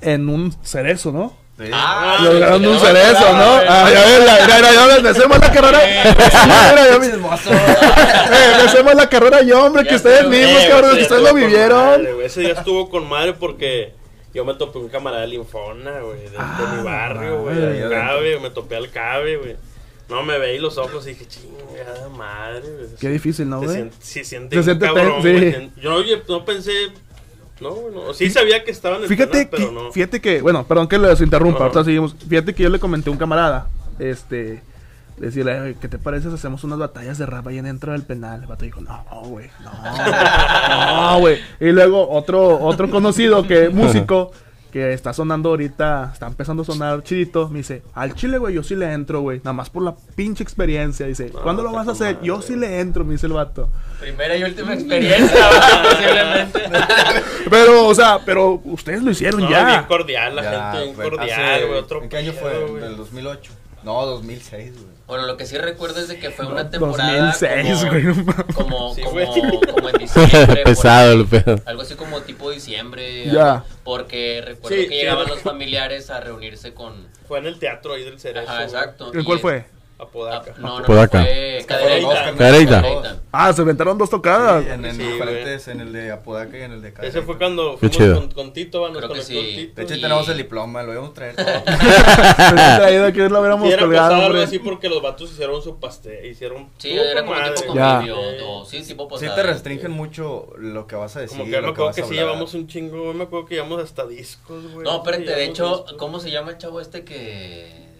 [0.01, 1.35] en un cerezo, ¿no?
[1.63, 1.69] Sí.
[1.73, 3.53] Ah, Lograron sí, un no, cerezo, ¿no?
[3.55, 3.67] güey.
[3.69, 5.79] Ah, ya ves, mira, mira, ya me hacemos la carrera.
[5.83, 6.15] Eh,
[8.57, 12.05] me hacemos la carrera yo, hombre, que ustedes mismos, Eh, cabrones, que ustedes lo vivieron.
[12.23, 13.93] Ese día estuvo con madre porque
[14.33, 18.39] yo me topé un camarada de Linfona, güey, de, de Ah, mi barrio, güey, Cabe,
[18.39, 19.55] me topé al Cabe, güey.
[20.09, 22.87] No, me veí los ojos y dije, chingada madre, güey.
[22.99, 23.69] Qué difícil, ¿no, güey?
[23.71, 25.71] siente, se siente, Se siente cabrón.
[25.77, 26.89] Yo no pensé,
[27.61, 29.91] no, no, sí sabía que estaban en el Fíjate penal, que, pero no.
[29.91, 31.65] fíjate que, bueno, perdón que les interrumpa, Ajá.
[31.65, 32.15] ahorita seguimos.
[32.27, 33.67] Fíjate que yo le comenté a un camarada,
[33.99, 34.61] este,
[35.17, 38.41] decirle, "Oye, ¿qué te parece si hacemos unas batallas de rap ahí dentro del penal?
[38.41, 39.71] El vato dijo, no, güey, no,
[41.13, 41.37] no, güey.
[41.59, 44.31] Y luego otro, otro conocido que músico
[44.73, 48.63] que está sonando ahorita, está empezando a sonar chidito, me dice, al chile, güey, yo
[48.63, 51.05] sí le entro, güey, nada más por la pinche experiencia.
[51.05, 52.15] Dice, ¿cuándo lo vas a hacer?
[52.15, 52.27] madre.
[52.27, 53.69] Yo sí le entro, me dice el vato.
[53.99, 55.45] Primera y última experiencia,
[55.83, 56.59] posiblemente.
[57.51, 59.65] Pero, o sea, pero ustedes lo hicieron No, ya.
[59.67, 62.65] bien cordial, la Ya, gente bien cordial, güey, otro ¿En qué año fue?
[62.65, 62.83] güey.
[62.83, 63.51] ¿En el 2008?
[63.83, 64.85] No, 2006, güey.
[65.07, 68.15] Bueno, lo que sí recuerdo es de que fue una temporada 2006, como, güey, no
[68.23, 68.55] mames.
[68.55, 69.27] como, Sí, como, güey.
[69.73, 70.45] como en diciembre.
[70.47, 71.19] por Pesado ahí.
[71.19, 71.61] el pedo.
[71.65, 73.25] Algo así como tipo diciembre.
[73.25, 73.51] Ya.
[73.55, 77.07] algo, Porque recuerdo Sí, que sí, llegaban los familiares a reunirse con...
[77.27, 78.47] Fue en el teatro ahí del Cerezo.
[78.49, 78.65] Ajá, güey.
[78.73, 79.13] exacto.
[79.13, 79.65] ¿En y cuál es- fue?
[80.03, 80.53] Apodaca.
[80.55, 81.23] Ah, no, no, Podaca.
[81.23, 81.33] fue
[81.67, 82.35] fueron dos, Cadereyta.
[82.37, 82.81] Cadereyta.
[82.81, 83.19] Cadereyta.
[83.31, 84.63] Ah, se inventaron dos tocadas.
[84.63, 87.21] Sí, en, en Sí, diferentes, en el de Apodaca y en el de Ese Cadereyta.
[87.25, 88.15] fue cuando Qué fuimos chido.
[88.19, 89.53] con, con Tito, nos Creo que sí.
[89.55, 89.75] Tito.
[89.75, 91.45] De hecho, Y- tenemos el diploma, lo íbamos a traer todo.
[92.77, 96.69] Traído aquí lo hubiéramos Hubiera colgado, algo así porque los vatos hicieron su pastel, hicieron...
[96.77, 97.55] Sí, era con como madre.
[97.55, 98.15] tipo convivio.
[98.15, 98.43] Sí.
[98.47, 99.35] o- Sí, tipo Sí posada.
[99.35, 101.37] te restringen mucho lo que vas a decir.
[101.37, 103.83] Como que me lo acuerdo que sí llevamos un chingo, yo me acuerdo que llevamos
[103.83, 104.83] hasta discos, güey.
[104.85, 105.85] No, espérate, de hecho.
[105.97, 107.92] ¿cómo se llama el chavo este que.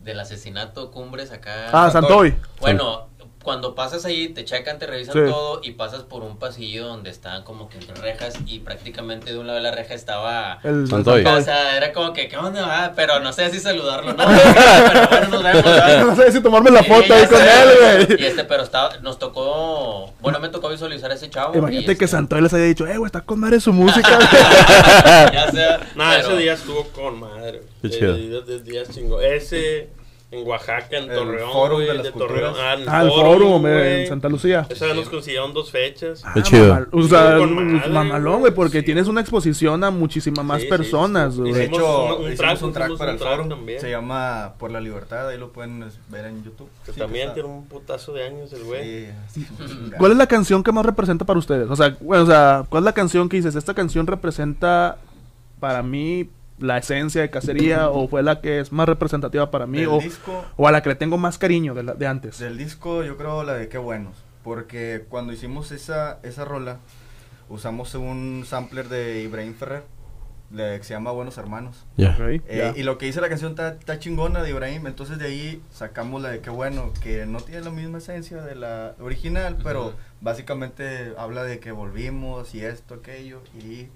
[0.00, 1.68] Del asesinato Cumbres acá?
[1.72, 2.34] Ah, Santoy.
[2.60, 3.09] Bueno,
[3.42, 5.20] cuando pasas ahí, te checan, te revisan Sí.
[5.30, 9.38] todo y pasas por un pasillo donde estaban como que entre rejas y prácticamente de
[9.38, 10.58] un lado de la reja estaba.
[10.62, 11.24] El Santoy.
[11.24, 12.66] O sea, era como que, ¿qué onda?
[12.66, 12.92] va?
[12.94, 14.24] pero no sé si saludarlo, ¿no?
[14.92, 16.06] pero bueno, nos vemos.
[16.06, 17.62] No sé si tomarme la foto ahí con sé.
[17.62, 17.68] él,
[18.10, 18.26] Y güey.
[18.26, 21.56] este, pero estaba, nos tocó, bueno, me tocó visualizar a ese chavo.
[21.56, 24.18] Imagínate y que este- Santoy les haya dicho, eh, güey, está con madre su música.
[25.32, 27.62] Ya sea, Nah, pero- ese día estuvo con madre.
[27.82, 28.14] Qué chido.
[28.14, 29.20] De, de- de días chingo.
[29.20, 29.88] Ese
[30.32, 32.54] en Oaxaca, en El Torreón, güey, de las de Torreón.
[32.56, 34.02] Ah, ah, el foro, güey.
[34.02, 34.64] en Santa Lucía.
[34.70, 36.22] Esa vez nos consiguieron dos fechas.
[36.34, 36.86] Qué chido.
[36.92, 37.36] O sea,
[37.90, 38.84] mamalón, güey, porque sí.
[38.86, 41.42] tienes una exposición a muchísimas más Sí, personas, sí.
[41.42, 43.48] De hecho, un- un hicimos track, un track para el track forum.
[43.48, 43.80] también.
[43.80, 46.68] Se llama Por la Libertad, ahí lo pueden ver en YouTube.
[46.86, 49.08] Que Sí, también está- tiene un putazo de años el güey.
[49.98, 51.68] ¿Cuál es la canción que más representa para ustedes?
[51.68, 53.56] O sea, bueno, o sea, ¿cuál es la canción que dices?
[53.56, 54.98] Esta canción representa
[55.58, 56.28] para mí
[56.60, 60.44] la esencia de cacería o fue la que es más representativa para mí o, disco,
[60.56, 62.38] o a la que le tengo más cariño de, la- de antes.
[62.38, 64.14] del disco yo creo la de Qué Buenos.
[64.44, 66.78] Porque cuando hicimos esa, esa rola,
[67.48, 69.82] usamos un sampler de Ibrahim Ferrer,
[70.50, 71.84] de, que se llama Buenos Hermanos.
[71.96, 72.10] Ya.
[72.12, 72.72] Ok, Eh, ya.
[72.74, 76.30] y lo que dice la canción está, chingona de Ibrahim, entonces de ahí sacamos la
[76.30, 79.96] de qué bueno, que no tiene la misma esencia de la original, pero Ujú.
[80.22, 83.88] básicamente habla de que volvimos y esto, aquello, y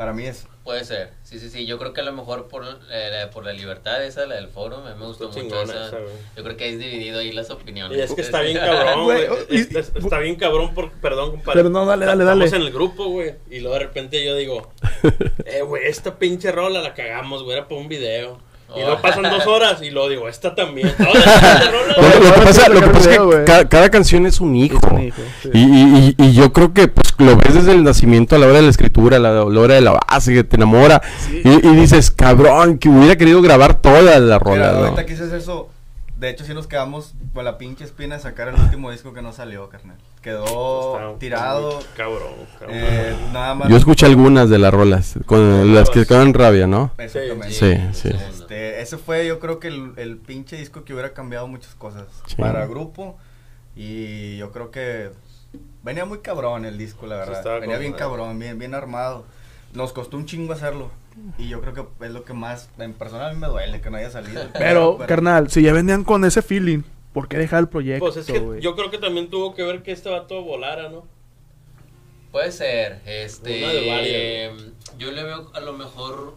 [0.00, 0.46] para mí es...
[0.64, 1.66] Puede ser, sí, sí, sí.
[1.66, 4.48] Yo creo que a lo mejor por, eh, la- por la libertad esa, la del
[4.48, 5.98] foro, a mí me gustó mucho chingona esa.
[6.36, 7.98] Yo creo que hay dividido ahí las opiniones.
[7.98, 11.58] Y es que está bien cabrón, Güey, Es- es- Está bien cabrón, por, perdón, compadre.
[11.58, 12.46] Pero no, dale, dale, dale.
[12.46, 13.34] Estamos en el grupo, güey.
[13.50, 14.72] Y luego de repente yo digo,
[15.44, 18.38] eh, güey, esta pinche rola la cagamos, güey, era para un video.
[18.76, 18.86] Y Oh.
[18.86, 20.92] luego pasan dos horas y luego digo, esta también.
[20.96, 23.44] Todas las pinches rolas, Lo, lo que pasa, lo que pasa es que güey.
[23.44, 24.76] ca- cada, canción es un hijo.
[24.86, 25.50] Es un hijo, sí.
[25.52, 28.46] Y, y- y- y yo creo que pues lo ves desde el nacimiento a la
[28.46, 31.02] hora de la escritura, a la, a la hora de la base, que te enamora.
[31.32, 34.68] Y, y dices, cabrón, que hubiera querido grabar toda la rola.
[34.68, 34.78] Mira, ¿no?
[34.84, 35.68] ahorita que dices eso,
[36.16, 39.22] de hecho sí nos quedamos con la pinche espina de sacar el último disco que
[39.22, 39.96] no salió, carnal.
[40.22, 42.20] Quedó Está tirado, Cabrón,
[42.58, 42.76] cabrón.
[42.78, 43.68] eh, nada más...
[43.70, 46.90] Yo escuché algunas de las rolas, con las que quedaban rabia, ¿no?
[46.98, 47.50] Exactamente.
[47.52, 48.08] Sí, sí.
[48.30, 52.04] Este, ese fue yo creo que el, el pinche disco que hubiera cambiado muchas cosas
[52.26, 52.36] Sí.
[52.36, 53.16] para el grupo
[53.74, 55.10] y yo creo que
[55.82, 59.24] venía muy cabrón el disco la Sí, verdad venía con bien cabrón bien bien armado
[59.72, 60.90] nos costó un chingo hacerlo
[61.38, 63.88] y yo creo que es lo que más en personal a mí me duele que
[63.90, 67.68] no haya salido Pero, carnal, si ya venían con ese feeling, ¿por qué dejar el
[67.68, 68.60] proyecto, Pues es que güey?
[68.60, 71.04] yo creo que también tuvo que ver que este vato volara, ¿no?
[72.32, 73.64] Puede ser, este...
[73.64, 76.36] Una de varias, yo le veo a lo mejor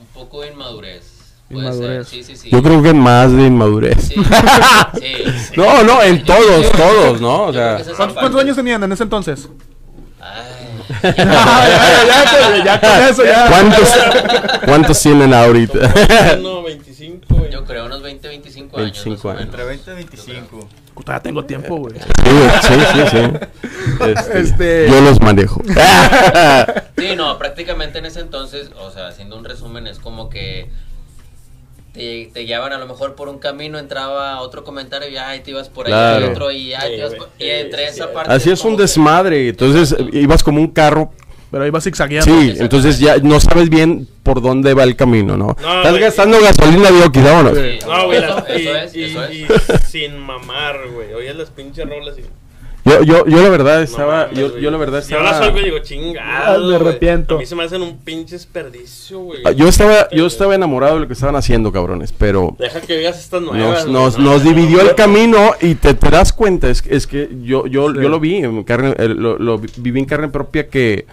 [0.00, 1.34] un poco de inmadurez.
[1.50, 2.08] Puede Inmadurez.
[2.08, 2.50] ser, sí, sí, sí.
[2.50, 4.02] Yo creo que más de inmadurez.
[4.08, 4.14] Sí,
[4.94, 5.52] sí, sí.
[5.56, 7.44] No, no, en Yo- todos, yo- todos, ¿no?
[7.44, 7.82] O sea,
[8.14, 9.48] ¿Cuántos, años tenían en ese entonces?
[10.20, 10.44] Ay.
[11.02, 13.46] ya, ya, ya, ya con eso ya.
[13.50, 13.88] ¿cuántos,
[14.64, 15.78] ¿cuántos tienen ahorita?
[16.42, 16.87] No, 25, güey.
[17.58, 18.92] Yo creo unos 20, 25 años.
[19.04, 19.42] 25 más o años.
[19.42, 20.68] entre 20 y 25
[21.04, 21.94] Todavía tengo tiempo, güey.
[21.98, 23.68] Sí, sí, sí.
[24.04, 25.60] Este, Este- Yo los manejo.
[26.96, 30.70] Sí, no, prácticamente en ese entonces, o sea, haciendo un resumen, es como que
[31.92, 35.50] te, te guiaban a lo mejor por un camino, entraba otro comentario y ay, te
[35.52, 36.26] ibas por ahí, Claro.
[36.26, 37.18] y otro y ay, Sí, te ibas güey.
[37.20, 37.28] por...
[37.38, 38.10] Y Sí, entre sí, esa sí.
[38.14, 38.32] parte...
[38.32, 39.48] Así es un como que- desmadre.
[39.48, 41.12] Entonces eh, ibas como un carro.
[41.50, 42.30] Pero iba zigzagueando.
[42.42, 45.46] Sí, entonces ya no sabes bien por dónde va el camino, ¿no?
[45.46, 46.02] No, Estás güey.
[46.02, 47.56] gastando gasolina de vámonos.
[47.58, 49.34] Sí, No, güey, eso, y, es, y- eso es.
[49.34, 49.46] y
[49.88, 51.14] sin mamar, güey.
[51.14, 52.22] Oye, las pinches rolas y...
[52.84, 55.46] Yo, yo, yo la verdad No estaba, mames, yo, yo la verdad Yo las estaba,
[55.48, 56.88] oigo y digo, Ah, chingado, me güey.
[56.88, 57.34] arrepiento.
[57.36, 59.40] A mí se me hacen un pinche desperdicio, güey.
[59.44, 62.96] Ah, yo estaba, yo estaba enamorado de lo que estaban haciendo, cabrones, pero Deja que
[62.96, 63.84] veas estas nuevas.
[63.86, 64.32] nos, nos, güey, ¿no?
[64.32, 67.90] nos dividió el camino y te, te das cuenta, es, que- es que yo, yo,
[67.92, 67.96] Sí.
[68.02, 71.06] yo lo vi, en carne, eh, lo, lo vi- viví en carne propia que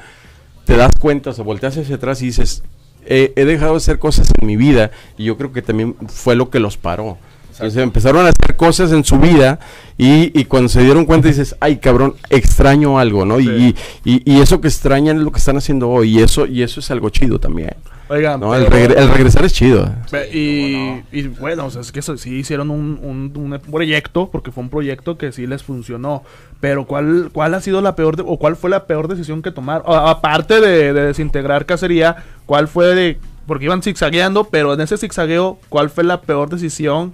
[0.66, 2.64] te das cuenta, o sea, volteas hacia atrás y dices,
[3.06, 6.36] eh, he dejado de hacer cosas en mi vida y yo creo que también fue
[6.36, 7.18] lo que los paró.
[7.56, 9.60] Entonces empezaron a hacer cosas en su vida
[9.98, 13.38] y, y cuando se dieron cuenta dices, ay cabrón, extraño algo, ¿no?
[13.40, 13.76] Sí.
[14.04, 16.64] Y, y, y eso que extrañan es lo que están haciendo hoy y eso, y
[16.64, 17.72] eso es algo chido también.
[18.08, 18.54] Oigan, ¿no?
[18.54, 19.90] El, pero- regre- el regresar es chido.
[20.32, 24.52] Y, y bueno, o sea, es que eso, sí hicieron un, un, un proyecto, porque
[24.52, 26.24] fue un proyecto que sí les funcionó.
[26.60, 29.52] Pero ¿cuál, cuál ha sido la peor, de- o cuál fue la peor decisión que
[29.52, 29.86] tomaron?
[29.88, 35.58] Aparte de, de desintegrar cacería, ¿cuál fue de, porque iban zigzagueando, pero en ese zigzagueo,
[35.70, 37.14] ¿cuál fue la peor decisión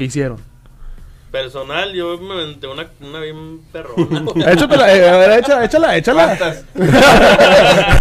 [0.00, 0.38] que hicieron?
[1.30, 4.24] Personal, yo me aventé una, una bien perrona.
[4.50, 6.38] Échatela, eh, a ver, échala, échala, échala.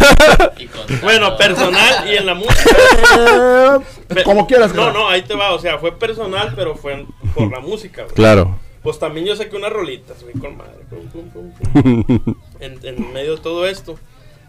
[1.03, 2.75] Bueno, personal y en la música.
[3.17, 4.73] Eh, Pe- Como quieras.
[4.73, 5.51] No, no, ahí te va.
[5.53, 8.15] O sea, fue personal, pero fue en- por la música, güey.
[8.15, 8.57] Claro.
[8.81, 10.79] Pues también yo saqué unas rolitas, güey, con madre.
[10.89, 12.35] pum, pum, pum, pum.
[12.61, 13.99] en, en medio de todo esto.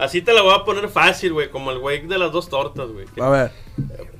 [0.00, 2.88] Así te la voy a poner fácil, güey, como el güey de las dos tortas,
[2.88, 3.06] güey.
[3.20, 3.50] A ver.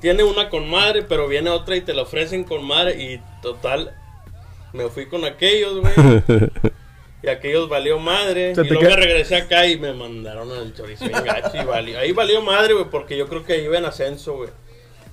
[0.01, 3.03] Tiene una con madre, pero viene otra y te la ofrecen con madre.
[3.03, 3.95] Y total,
[4.73, 5.93] me fui con aquellos, güey.
[7.23, 8.55] Y aquellos valió madre.
[8.55, 11.65] Se y luego me queda- regresé acá y me mandaron al chorizo bien gacho y
[11.67, 11.99] valió.
[11.99, 14.49] Ahí valió madre, güey, porque yo creo que ahí iba en ascenso, güey.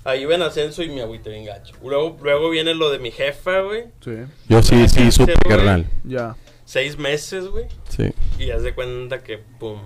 [0.06, 1.76] Ahí iba en ascenso y me agüité bien gacho.
[1.84, 3.88] Luego, luego viene lo de mi jefa, güey.
[4.00, 4.12] Sí,
[4.48, 5.58] Yo sí, sí, supe, güey.
[5.58, 5.86] carnal.
[6.06, 6.38] ya.
[6.64, 7.66] Seis meses, güey.
[7.90, 8.14] Sí.
[8.40, 9.82] Y haz de cuenta que, pum.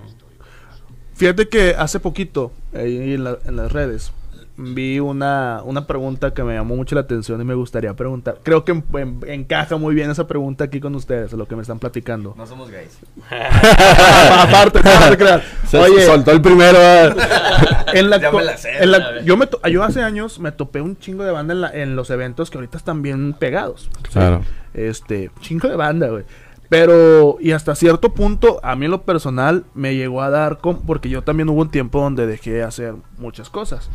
[1.22, 4.10] Fíjate que hace poquito, ahí en, la- en las redes,
[4.56, 8.38] vi una, una pregunta que me llamó mucho la atención y me gustaría preguntar.
[8.42, 11.62] Creo que en- en- encaja muy bien esa pregunta aquí con ustedes, lo que me
[11.62, 12.34] están platicando.
[12.36, 12.98] No somos gays.
[13.30, 15.42] aparte, no te creas.
[15.68, 16.76] Se Oye, soltó el primero.
[16.76, 17.14] ¿eh?
[17.94, 20.50] en la, Ya me la sé, en la- yo, me to- yo hace años me
[20.50, 23.88] topé un chingo de banda en, la- en los eventos que ahorita están bien pegados.
[24.12, 24.42] Claro.
[24.74, 26.24] Este, chingo de banda, güey.
[26.72, 30.80] Pero, y hasta cierto punto, a mí en lo personal me llegó a dar, con,
[30.80, 33.90] porque yo también hubo un tiempo donde dejé de hacer muchas cosas.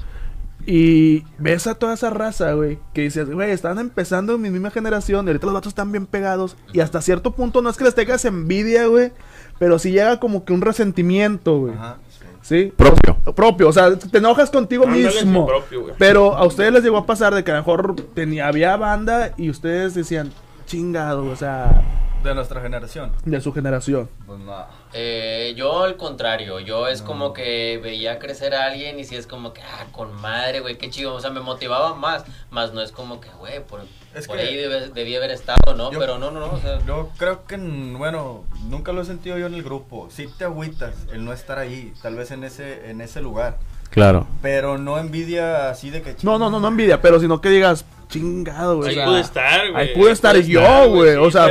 [0.64, 4.70] Y ves a toda esa raza, güey, que dices, güey, están empezando en mi misma
[4.70, 6.56] generación, y ahorita los vatos están bien pegados.
[6.72, 9.12] Y hasta cierto punto no es que les tengas envidia, güey,
[9.58, 11.74] pero sí llega como que un resentimiento, güey.
[11.74, 11.98] Ajá.
[12.12, 12.26] sí.
[12.44, 12.74] ¿Sí?
[12.78, 13.18] Propio.
[13.34, 15.48] Propio, o sea, te enojas contigo Ándale, mismo.
[15.48, 18.78] propio, pero a ustedes les llegó a pasar de que a lo mejor tenía, había
[18.78, 20.32] banda y ustedes decían,
[20.68, 21.82] chingado, o sea,
[22.28, 23.12] De nuestra generación.
[23.26, 24.10] de su generación.
[24.26, 24.66] Pues no.
[24.94, 29.28] Eh, yo al contrario, yo es como que veía crecer a alguien y si es
[29.28, 32.82] como que, ah, con madre, güey, qué chido, o sea, me motivaba más, más no
[32.82, 33.82] es como que, güey, por,
[34.14, 35.92] Es por que- ahí debe- debí haber estado, ¿no?
[35.92, 39.38] Yo- Pero no, no, no, o sea, Yo creo que, bueno, nunca lo he sentido
[39.38, 40.10] yo en el grupo.
[40.12, 43.58] Sí te agüitas el no estar ahí, tal vez en ese, en ese lugar.
[43.90, 44.28] Claro.
[44.42, 46.16] Pero no envidia así de que...
[46.24, 48.90] No, no, no, no envidia, pero sino que digas, chingado, güey.
[48.90, 49.88] Ahí o sea, pude estar, güey.
[49.90, 51.16] Ahí pude estar pude yo, estar, güey.
[51.18, 51.48] O sea,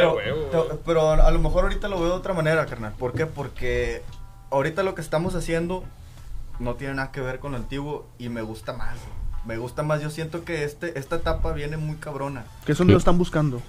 [0.85, 2.92] pero, a lo mejor ahorita lo veo de otra manera, carnal.
[2.99, 3.27] ¿Por qué?
[3.27, 4.03] Porque
[4.51, 5.85] ahorita lo que estamos haciendo
[6.59, 8.97] no tiene nada que ver con lo antiguo y me gusta más.
[9.45, 10.03] Me gusta más.
[10.03, 12.45] Yo siento que este, esta etapa viene muy cabrona.
[12.64, 13.61] ¿qué son lo están buscando?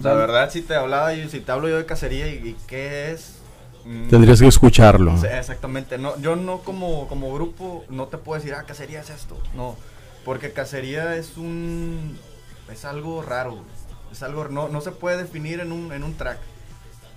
[0.00, 3.10] La verdad, si te hablaba yo, si te hablo yo de cacería y, y qué
[3.10, 3.38] es...
[3.84, 5.16] mm, Tendrías que escucharlo.
[5.18, 5.98] Sí, exactamente.
[5.98, 9.36] No, yo no como, como grupo no te puedo decir, ah, cacería es esto.
[9.56, 9.76] No.
[10.24, 12.18] Porque cacería es un.
[12.72, 13.52] Es algo raro.
[13.52, 13.64] güey.
[14.12, 14.48] Es algo.
[14.48, 16.38] No, no se puede definir en un, en un track.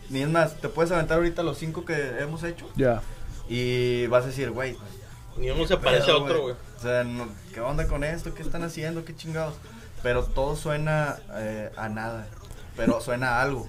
[0.10, 2.70] Ni es más, te puedes aventar ahorita los cinco que hemos hecho.
[2.76, 3.02] Ya.
[3.48, 4.74] Y vas a decir, güey.
[4.74, 4.90] pues,
[5.38, 6.56] Ni uno se parece a otro, güey.
[6.78, 8.34] O sea, no- ¿qué onda con esto?
[8.34, 9.06] ¿Qué están haciendo?
[9.06, 9.56] ¿Qué chingados?
[10.04, 12.28] Pero todo suena eh, a nada.
[12.76, 13.68] Pero suena a algo.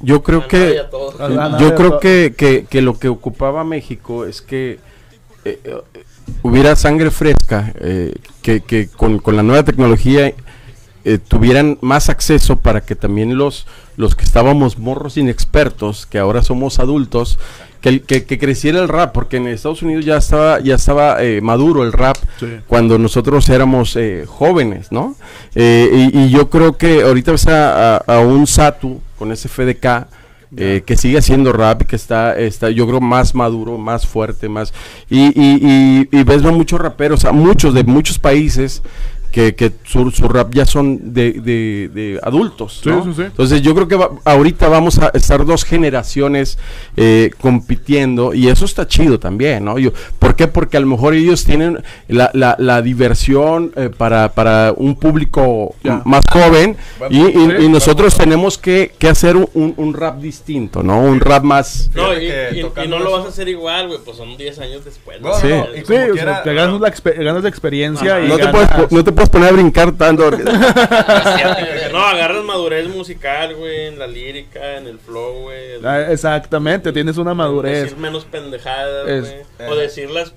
[0.00, 0.58] Yo creo A que.
[0.58, 1.20] nadie, a todos.
[1.20, 4.80] A nada, Yo creo que, que, que lo que ocupaba México es que
[5.44, 5.82] eh, eh,
[6.42, 10.32] hubiera sangre fresca, eh, que, que con, con la nueva tecnología
[11.04, 16.42] eh, tuvieran más acceso para que también los, los que estábamos morros inexpertos, que ahora
[16.42, 17.38] somos adultos,
[17.80, 21.40] que, que, que creciera el rap, porque en Estados Unidos ya estaba, ya estaba eh,
[21.40, 22.46] maduro el rap Sí.
[22.68, 25.16] cuando nosotros éramos eh, jóvenes, ¿no?
[25.56, 29.48] Eh, y, y yo creo que ahorita ves a, a- a un Satu con ese
[29.48, 30.06] FDK
[30.56, 34.72] eh, que sigue haciendo rap que está, está, yo creo, más maduro, más fuerte, más...
[35.08, 38.82] Y, y, y, y ves muchos raperos, a muchos de muchos países
[39.32, 43.02] que, que su, su rap ya son de, de, de adultos, Sí, ¿no?
[43.04, 43.22] sí, sí.
[43.22, 46.58] Entonces yo creo que va- ahorita vamos a estar dos generaciones
[46.96, 49.78] eh, compitiendo y eso está chido también, ¿no?
[49.78, 50.46] Yo, ¿Por qué?
[50.48, 55.74] Porque a lo mejor ellos tienen la, la, la diversión eh, para, para un público
[55.82, 56.02] Ya.
[56.04, 56.76] más joven
[57.10, 61.00] y, y- y sí, nosotros tenemos que, que hacer un, un- rap distinto, ¿no?
[61.00, 61.90] Un rap más...
[61.94, 64.00] No, y, y- no lo vas a hacer igual, güey.
[64.04, 65.20] Pues son 10 años después.
[65.20, 65.48] No, Sí.
[65.48, 68.24] no, y Sí, como o sea, quiera- te ganas, la ganas de experiencia Ajá.
[68.24, 70.24] y No te, ganas- puedes, no te puedes poner a brincar tanto.
[70.30, 70.44] porque-
[71.92, 75.84] No, agarras madurez musical, güey, en la lírica, en el flow, güey.
[75.84, 79.70] Ah, Exactamente, tienes una madurez Decir menos pendejadas, Es- güey.
[79.70, 80.32] O decir las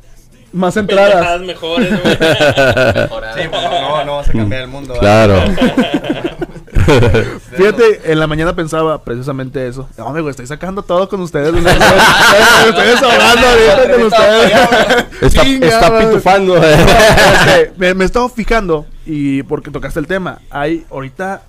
[0.51, 1.41] más centradas.
[1.41, 2.15] mejores, güey.
[3.35, 4.93] Sí, pues no, no, no vas a cambiar el mundo.
[4.99, 5.41] claro.
[7.55, 9.87] Fíjate, en la mañana pensaba precisamente eso.
[9.97, 11.51] No, amigo, estoy sacando todo con ustedes.
[11.53, 15.61] Me estoy desahogando ahorita con ustedes.
[15.61, 16.55] Está, pitufando.
[16.65, 21.43] Este, me, me he estado fijando y porque tocaste el tema, hay ahorita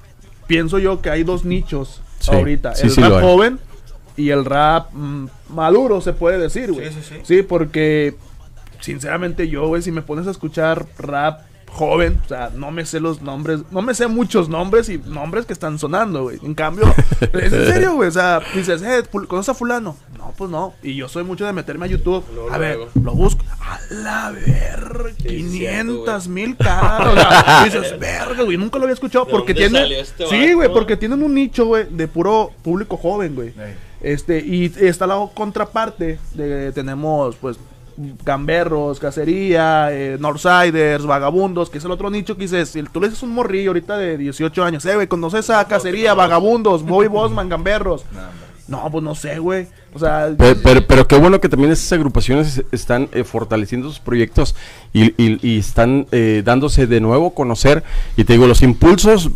[0.46, 3.58] pienso yo que hay dos nichos Sí, ahorita, sí, el sí rap joven
[4.16, 6.88] y el rap mm, maduro se puede decir, güey.
[6.88, 7.20] Sí, sí, sí.
[7.22, 8.14] Sí, porque
[8.80, 11.40] sinceramente yo, güey, si me pones a escuchar rap
[11.76, 15.44] joven, o sea, no me sé los nombres, no me sé muchos nombres y nombres
[15.44, 16.38] que están sonando, güey.
[16.42, 16.86] En cambio,
[17.20, 19.96] es en serio, güey, o sea, dices, eh, ¿conoces a fulano?
[20.16, 20.74] No, pues no.
[20.82, 22.24] Y yo soy mucho de meterme a YouTube.
[22.50, 22.90] A ver, luego.
[23.04, 23.44] lo busco.
[23.60, 27.08] A la ver, Sí, 500 cierto, mil caras.
[27.08, 30.26] O sea, dices, verga, güey, nunca lo había escuchado ¿De porque dónde tiene salió este
[30.28, 33.48] Sí, güey, porque tienen un nicho, güey, de puro público joven, güey.
[33.48, 33.74] Ey.
[34.00, 37.58] Este, y está la contraparte de tenemos pues
[38.24, 43.08] gamberros, cacería, eh, Northsiders, vagabundos, que es el otro nicho que dices, si tú le
[43.08, 47.48] dices un morrillo ahorita de 18 años, eh, güey, conoces a cacería, vagabundos, Bobby Bosman,
[47.48, 48.04] gamberros.
[48.68, 49.68] No, pues no sé, güey.
[49.94, 54.00] O sea, Pero, pero, pero qué bueno que también esas agrupaciones están eh, fortaleciendo sus
[54.00, 54.56] proyectos
[54.92, 57.84] y, y- y están eh, dándose de nuevo a conocer.
[58.16, 59.30] Y te digo, los impulsos,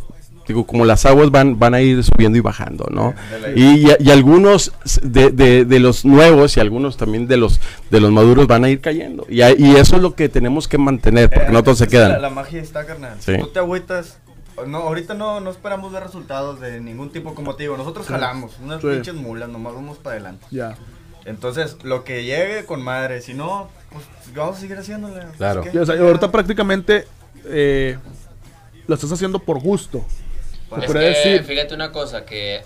[0.51, 3.15] digo, como las aguas van, van a ir subiendo y bajando, ¿no?
[3.57, 7.61] Y, y- y algunos de, de- de los nuevos y algunos también de los
[7.91, 9.27] de los maduros van a ir cayendo.
[9.29, 11.89] Y, a- y eso es lo que tenemos que mantener, porque Eh, no todos se
[11.89, 12.13] quedan.
[12.13, 13.17] La, la magia está, carnal.
[13.21, 13.33] Sí.
[13.41, 14.19] Tú te agüitas.
[14.67, 17.77] No, ahorita no, no esperamos ver resultados de ningún tipo, como te digo.
[17.79, 18.89] Nosotros jalamos, unas Sí.
[18.89, 20.45] pinches mulas, nomás vamos para adelante.
[20.51, 20.77] ya.
[21.27, 25.21] Entonces, lo que llegue con madre, si no, pues vamos a seguir haciéndole.
[25.37, 25.63] Claro.
[25.81, 27.07] o sea, ahorita prácticamente
[27.45, 27.99] eh,
[28.87, 30.05] lo estás haciendo por gusto.
[30.78, 31.44] Es que, decir.
[31.44, 32.62] fíjate una cosa, que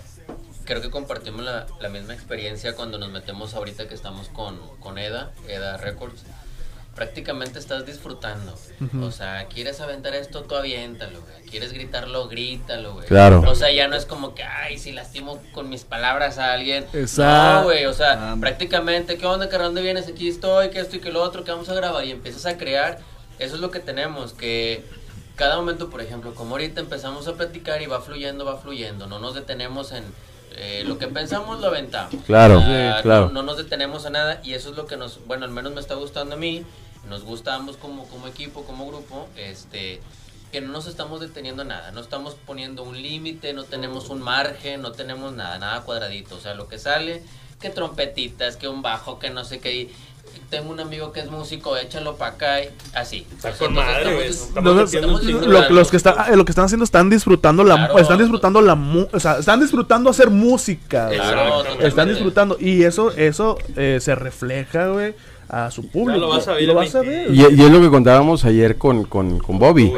[0.65, 4.97] creo que compartimos la, la misma experiencia cuando nos metemos ahorita que estamos con, con
[4.97, 6.23] EDA, EDA Records.
[6.95, 8.57] Prácticamente estás disfrutando.
[9.01, 11.43] O sea, quieres aventar esto, tú aviéntalo, güey.
[11.49, 13.05] Quieres gritarlo, grítalo, güey.
[13.05, 13.41] Claro.
[13.45, 16.85] O sea, ya no es como que, ay, si lastimo con mis palabras a alguien.
[16.93, 17.59] Exacto.
[17.59, 19.69] No, güey, o sea, Ah, prácticamente, ¿qué onda, carnal?
[19.69, 20.07] ¿Dónde vienes?
[20.07, 22.05] Aquí estoy, que esto y que lo otro, que vamos a grabar.
[22.05, 22.99] Y empiezas a crear.
[23.39, 24.85] Eso es lo que tenemos, que
[25.35, 29.07] cada momento, por ejemplo, como ahorita empezamos a platicar y va fluyendo, va fluyendo.
[29.07, 30.03] No nos detenemos en
[30.57, 32.15] eh, lo que pensamos, lo aventamos.
[32.25, 33.27] Claro, Ah, sí, claro.
[33.27, 35.73] No, no nos detenemos a nada y eso es lo que nos, bueno, al menos
[35.73, 36.63] me está gustando a mí.
[37.09, 40.01] Nos gusta ambos como, como equipo, como grupo, este
[40.51, 44.21] que no nos estamos deteniendo a nada, no estamos poniendo un límite, no tenemos un
[44.21, 47.21] margen, no tenemos nada, nada cuadradito, o sea, lo que sale,
[47.59, 49.91] que trompetitas, que un bajo, que no sé qué,
[50.49, 53.25] tengo un amigo que es músico, échalo para acá, y así.
[53.35, 54.27] Está con entonces madre, güey.
[54.29, 57.75] estamos- Estamos Los- lo, los que están, eh, lo que están haciendo están disfrutando la
[57.75, 57.97] Claro.
[57.99, 61.09] están disfrutando la mu- o sea, están disfrutando hacer música.
[61.09, 62.13] Claro, están totalmente.
[62.13, 65.13] disfrutando y eso eso eh, se refleja güey
[65.49, 67.39] a su público lo vas a ver y lo en vas a mi- ver Y,
[67.41, 69.91] y es lo que contábamos ayer con, con, con Bobby.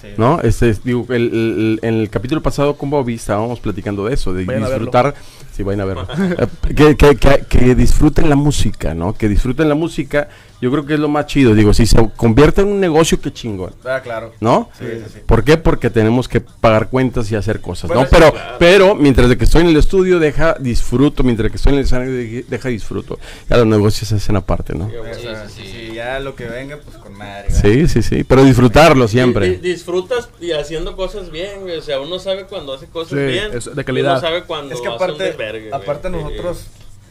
[0.00, 0.08] Sí.
[0.16, 0.40] ¿No?
[0.40, 4.32] Este, es- digo, el, el- en el capítulo pasado con Bobby estábamos platicando de eso,
[4.32, 5.14] de Vayan disfrutar,
[5.54, 6.06] sí, vayan a verlo,
[6.76, 9.12] que, que, que, que disfruten la música, ¿no?
[9.14, 10.28] Que disfruten la música,
[10.62, 13.30] yo creo que es lo más chido, digo, si se convierte en un negocio, qué
[13.32, 14.32] chingón, Ah, claro.
[14.40, 14.70] ¿no?
[14.78, 15.18] Sí, sí, sí.
[15.26, 15.56] ¿Por qué?
[15.58, 18.08] Porque tenemos que pagar cuentas y hacer cosas, Bueno, ¿no?
[18.10, 18.56] Pero, claro.
[18.58, 21.84] pero mientras de que estoy en el estudio, deja, disfruto, mientras que estoy en el
[21.84, 23.18] escenario, de- deja, disfruto.
[23.48, 24.88] Ya los negocios se hacen aparte, ¿no?
[24.88, 27.50] Sí, Sí, sí, ya lo que venga, pues con madre.
[27.50, 29.58] Sí, sí, sí, pero disfrutarlo Di- siempre.
[29.92, 31.76] Disfrutas y haciendo cosas bien, güey.
[31.78, 33.50] O sea, uno sabe cuando hace cosas Sí, bien.
[33.52, 34.12] es de calidad.
[34.12, 35.82] Uno sabe cuando Es que hace un aparte, desvergue, güey.
[35.82, 36.14] aparte Sí.
[36.16, 36.66] nosotros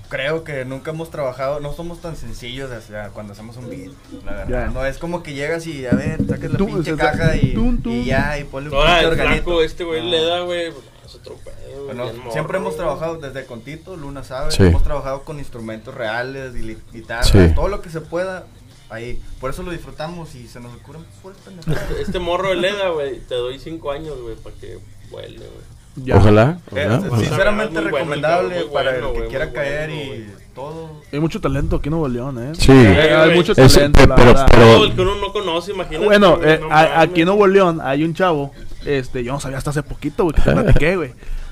[0.10, 3.92] creo que nunca hemos trabajado, no somos tan sencillos o sea, cuando hacemos un beat,
[4.26, 4.66] la verdad.
[4.68, 4.74] Ya.
[4.74, 7.36] No es como que llegas y a ver, sacas la Tú, pinche o sea, caja
[7.36, 7.94] y, tum, tum.
[7.94, 10.10] y ya, y ponle un Ahora pinche flaco, este güey No.
[10.10, 10.68] le da, güey.
[11.06, 12.78] Es otro pedo, Bueno, bien morro, siempre hemos güey.
[12.86, 14.64] trabajado desde con Tito, Luna sabe, Sí.
[14.64, 16.54] hemos trabajado con instrumentos reales,
[16.92, 17.52] guitarras, Sí.
[17.56, 18.46] todo lo que se pueda,
[18.90, 19.22] ahí.
[19.40, 21.04] Por eso lo disfrutamos y se nos ocurren.
[22.00, 23.20] Este morro de Leda, güey.
[23.20, 24.78] Te doy cinco años, güey, para que
[25.12, 25.70] vuele, güey.
[25.96, 26.18] Ya.
[26.18, 26.60] Ojalá.
[26.76, 30.28] Eh, ojalá, sinceramente Muy bueno, recomendable bueno, para el que güey, quiera caer bueno, y
[30.56, 31.02] todo.
[31.12, 32.72] hay mucho talento aquí en Nuevo León eh Sí.
[32.72, 36.06] Eh, hay mucho talento pe- la pero- pero- el que uno no conoce, imagínate.
[36.06, 38.54] Bueno, eh, no a- aquí en Nuevo León hay un chavo,
[38.86, 41.12] este, yo no sabía hasta hace poquito, güey, que te platiqué, güey.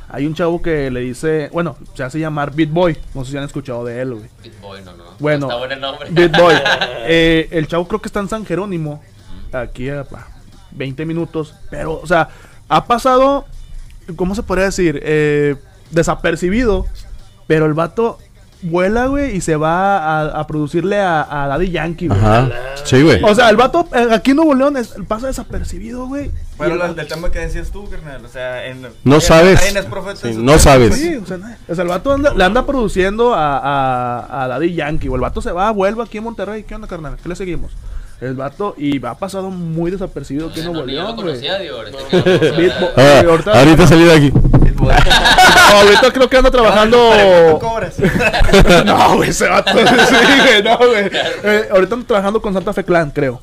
[0.10, 3.38] Hay un chavo que le dice, bueno, se hace llamar Beat Boy, no sé si
[3.38, 4.30] han escuchado de él, güey.
[4.41, 5.04] Beat Boy, no, no.
[5.20, 6.10] Bueno, Está bueno el nombre.
[6.12, 6.56] Beat Boy.
[7.10, 9.02] Eh, el chavo creo que está en San Jerónimo,
[9.54, 10.28] aquí a pa,
[10.72, 12.28] 20 minutos, pero, o sea,
[12.67, 13.46] ha pasado,
[14.17, 15.00] ¿cómo se podría decir?
[15.04, 15.56] Eh,
[15.91, 16.86] desapercibido,
[17.48, 18.20] pero el vato
[18.62, 22.20] vuela, güey, y se va a, a producirle a, a Daddy Yankee, güey.
[22.20, 22.50] Ajá.
[22.84, 23.22] Sí, güey.
[23.24, 26.32] O sea, el vato eh, aquí en Nuevo León es- pasa desapercibido, güey.
[26.60, 29.62] Y el del tema que decías tú, carnal, o sea, en, No sabes.
[29.67, 29.78] en
[30.17, 30.96] Sí, no tema, sabes.
[30.96, 34.48] Sí, o sea, no- o sea, el vato anda- le anda produciendo a, a, a
[34.48, 35.08] Daddy Yankee.
[35.10, 36.63] O el vato se va, vuelve aquí en Monterrey.
[36.63, 37.17] ¿Qué onda, carnal?
[37.22, 37.72] ¿Qué le seguimos?
[38.20, 41.48] El vato, y va pasado muy desapercibido aquí en Nuevo León, güey.
[41.48, 41.98] ahorita.
[42.98, 43.22] Ah,
[43.60, 44.32] ahorita salí de aquí.
[45.74, 47.60] ahorita creo que anda ¿Cuánto trabajando.
[48.86, 49.71] no, güey, ese vato.
[49.78, 51.10] sí, güey, no, güey.
[51.44, 53.42] Eh, ahorita anda trabajando con Santa Fe Clan, creo.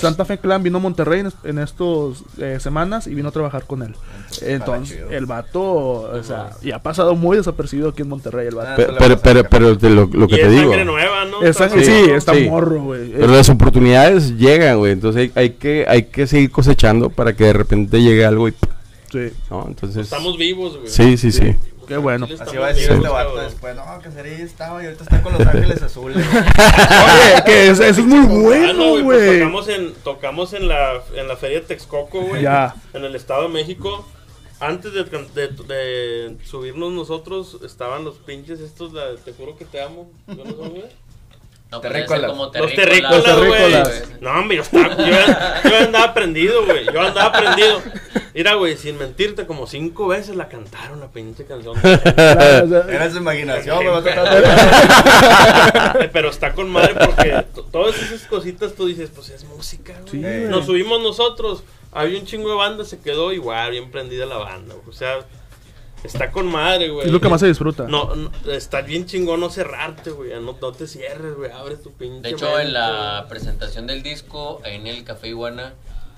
[0.00, 3.66] Santa Fe Clan vino a Monterrey en, en estos eh, semanas y vino a trabajar
[3.66, 3.94] con él.
[4.42, 5.10] Entonces, chido.
[5.12, 8.70] el vato, o sea, y ha pasado muy desapercibido aquí en Monterrey el vato.
[8.82, 10.62] Ah, Pero, pero, pero de lo, lo Y que es te digo.
[10.70, 11.40] sangre nueva, ¿no?
[11.40, 12.48] Está- sí, Entonces, está sí.
[12.50, 13.12] morro, güey.
[13.12, 14.90] Pero las oportunidades llegan, güey.
[14.90, 18.54] Entonces hay, hay que hay que seguir cosechando para que de repente llegue algo y
[19.16, 19.64] Sí, ¿no?
[19.66, 20.88] Entonces Estamos vivos, güey.
[20.88, 21.56] Sí, sí, sí.
[21.88, 22.26] qué bueno.
[22.26, 23.76] Sí, Así va a decir vivos, este vato después.
[23.76, 26.16] No, que sería estaba y ahorita está con Los Ángeles Azules.
[26.26, 29.38] Oye, que eso, eso es muy Ah, no, bueno, güey, pues güey.
[29.40, 32.42] tocamos en, tocamos en la, en la feria de Texcoco, güey.
[32.42, 32.74] Ya.
[32.94, 34.06] En el Estado de México.
[34.58, 39.82] Antes de, de- de subirnos nosotros, estaban los pinches estos, la Te juro que te
[39.82, 40.10] amo.
[40.28, 40.84] ¿Yo no güey?
[41.70, 42.30] No, Terrícolas.
[42.30, 43.50] como Los terrícolas, terrícolas, güey.
[43.72, 44.04] terrícolas.
[44.22, 46.86] No, hombre, yo, estaba, yo, yo andaba prendido, güey.
[46.86, 47.82] Yo andaba prendido.
[48.36, 51.74] Mira, güey, sin mentirte, como cinco veces la cantaron la pinche canción.
[51.82, 58.74] Era su imaginación, me va a tratar Pero está con madre porque todas esas cositas
[58.74, 60.22] tú dices, pues es música, güey.
[60.22, 60.48] Sí.
[60.50, 64.74] Nos subimos nosotros, había un chingo de banda, se quedó igual, bien prendida la banda,
[64.74, 64.86] güey.
[64.86, 65.20] O sea,
[66.04, 67.06] está con madre, güey.
[67.06, 67.86] es lo que más se disfruta.
[67.88, 70.32] No, no, está bien chingón no cerrarte, güey.
[70.42, 71.50] No, no te cierres, güey.
[71.52, 72.20] Abre tu pinche.
[72.20, 75.72] De hecho, mente, en la presentación del disco, en el Café Iguana,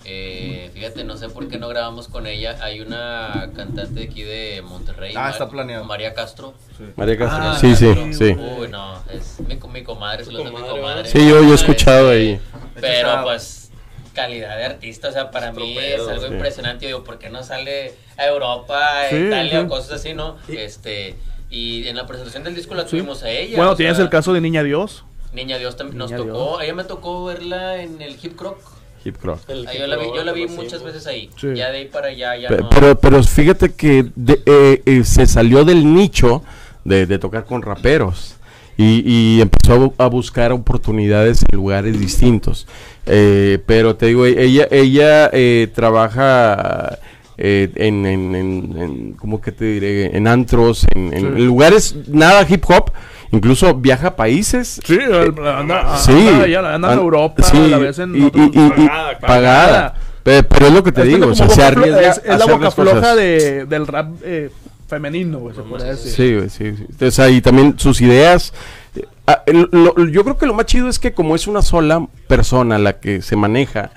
[0.05, 2.57] eh, fíjate, no sé por qué no grabamos con ella.
[2.63, 5.15] Hay una cantante de aquí de Monterrey.
[5.17, 5.85] Ah, está planeado.
[5.85, 6.55] María Castro.
[6.97, 7.43] María Castro.
[7.43, 8.13] Ah, sí, sí, Castro.
[8.13, 8.37] sí.
[8.59, 11.09] Uy, no, es mi, mi comadre, se lo mi comadre.
[11.09, 12.41] Sí, yo, yo he escuchado ahí.
[12.81, 13.71] Pero pues,
[14.15, 16.33] calidad de artista, o sea, para mí es algo sí.
[16.33, 16.85] impresionante.
[16.85, 19.67] Yo digo, ¿por qué no sale a Europa, a Sí, Italia sí.
[19.67, 20.37] o cosas así, no?
[20.49, 21.17] Este.
[21.51, 22.91] Y en la presentación del disco la Sí.
[22.91, 23.57] tuvimos a ella.
[23.57, 25.05] Bueno, tienes sea, el caso de Niña Dios.
[25.33, 26.61] Niña Dios también nos tocó.
[26.61, 28.59] Ella me tocó verla en el Hip Croc.
[29.05, 29.39] Hip Croc.
[29.49, 31.31] Ahí yo la vi, yo la vi hip hop, muchas veces ahí.
[31.41, 31.49] Sí.
[31.55, 32.69] Ya de ahí para allá ya Pe- no.
[32.71, 36.43] Pero, pero fíjate que de- eh, eh, se salió del nicho
[36.85, 38.35] de, de tocar con raperos
[38.77, 42.67] y, y empezó a, bu- a buscar oportunidades en lugares distintos.
[43.07, 46.99] Eh, pero te digo, ella, ella eh, trabaja
[47.37, 50.17] eh, en, en, en- en- ¿cómo que te diré?
[50.17, 51.27] En antros, en, en- Sí.
[51.27, 52.91] en lugares nada hip hop.
[53.31, 57.99] Incluso viaja a países Sí, anda, Sí, anda, anda en Europa, sí, a la vez
[57.99, 59.95] en y, otros- y- y- y- Pagada, pagada.
[60.23, 62.39] Pe- Pero, es lo que te Es digo, o sea, se arriesga es, es a
[62.39, 64.51] la boca floja de, del rap eh,
[64.89, 66.13] femenino, güey, se podría decir.
[66.13, 67.05] Sí, güey, sí, sí.
[67.05, 68.53] O sea, y también sus ideas.
[68.97, 72.07] eh, ah, lo- yo creo que lo más chido es que como es una sola
[72.27, 73.91] persona la que se maneja,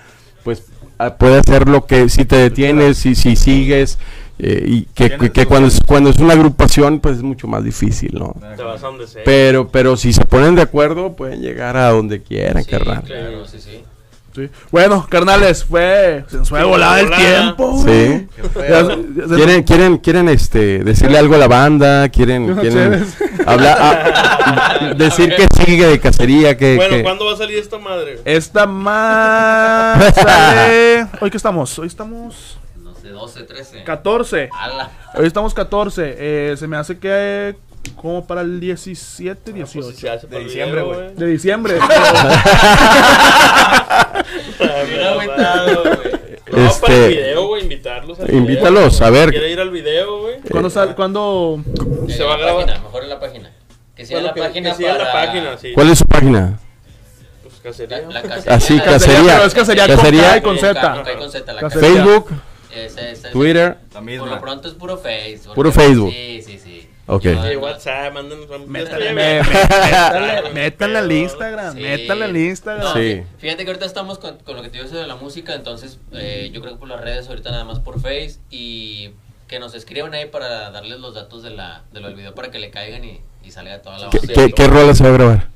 [0.43, 0.63] pues
[0.99, 3.97] ah, puede hacer lo que si te detienes, si, si sigues,
[4.43, 7.63] eh, y que, que- que cuando, es, cuando es una agrupación, pues es mucho más
[7.63, 8.33] difícil, ¿no?
[9.23, 13.03] Pero, pero si se ponen de acuerdo, pueden llegar a donde quieran, Sí, carnal.
[13.03, 13.83] claro, sí, sí.
[14.33, 14.49] Sí.
[14.71, 16.23] Bueno, carnales, fue.
[16.29, 17.83] Se nos fue volada el tiempo.
[17.85, 18.27] Sí.
[19.35, 22.07] ¿Quieren, quieren, quieren este, decirle algo a la banda?
[22.07, 23.05] ¿Quieren, quieren
[23.45, 26.55] hablar, ah, decir que sigue de cacería?
[26.55, 28.19] Que, bueno, que- ¿cuándo va a salir esta madre?
[28.23, 28.65] Esta
[30.15, 31.77] sale- ¿Hoy qué estamos?
[31.77, 32.57] Hoy estamos.
[33.11, 33.83] No sé, 12, 13.
[33.83, 34.49] 14.
[34.51, 34.89] Ala.
[35.15, 36.15] Hoy estamos 14.
[36.17, 37.55] Eh, se me hace que eh,
[37.95, 39.91] como para el 17, Pues, 18.
[39.97, 41.15] se hace De diciembre, video, güey.
[41.15, 41.75] De diciembre.
[44.87, 46.11] Bien agüitado, güey.
[46.51, 49.29] No, Este, para el video, güey, invitarlos al invítalos, video, a ver.
[49.29, 50.35] ¿Quiere ir al video, güey?
[50.49, 51.61] ¿Cuándo sal, cuándo?
[51.65, 52.65] En Se va a la grabar.
[52.65, 53.51] página, mejor en la página.
[53.95, 55.03] Que sea Bueno, la que- página que siga para...
[55.05, 55.71] la página, sí.
[55.73, 56.59] ¿Cuál es su página?
[57.43, 58.01] Pues cacería.
[58.01, 58.53] La, la cacería.
[58.55, 59.33] Así, La cacería.
[59.35, 60.21] pero es cacería con Cacería.
[60.31, 60.57] K y con.
[60.57, 61.87] K, con con Z, la Cacería.
[61.89, 62.03] cacería.
[62.03, 62.29] Facebook,
[62.75, 63.77] Ese- ese- Twitter.
[63.93, 65.55] La Por lo pronto es puro Facebook.
[65.55, 66.11] Puro Facebook.
[66.11, 66.87] Sí, sí, sí.
[67.07, 67.25] Ok.
[67.25, 68.13] No- WhatsApp.
[68.67, 69.09] Métale,
[70.97, 71.75] al Instagram.
[71.75, 71.81] Sí.
[71.81, 72.83] Métale al Instagram.
[72.85, 72.99] No, Sí.
[72.99, 75.99] fí- Fíjate que ahorita estamos con, con lo que te digo de la música, entonces
[76.13, 79.11] eh, yo creo que por las redes ahorita nada más por Face y
[79.47, 82.51] que nos escriban ahí para darles los datos de la, de lo del video para
[82.51, 84.33] que le caigan y, y salga toda la ¿Qué, banda.
[84.33, 85.47] qué, qué rola se va a grabar?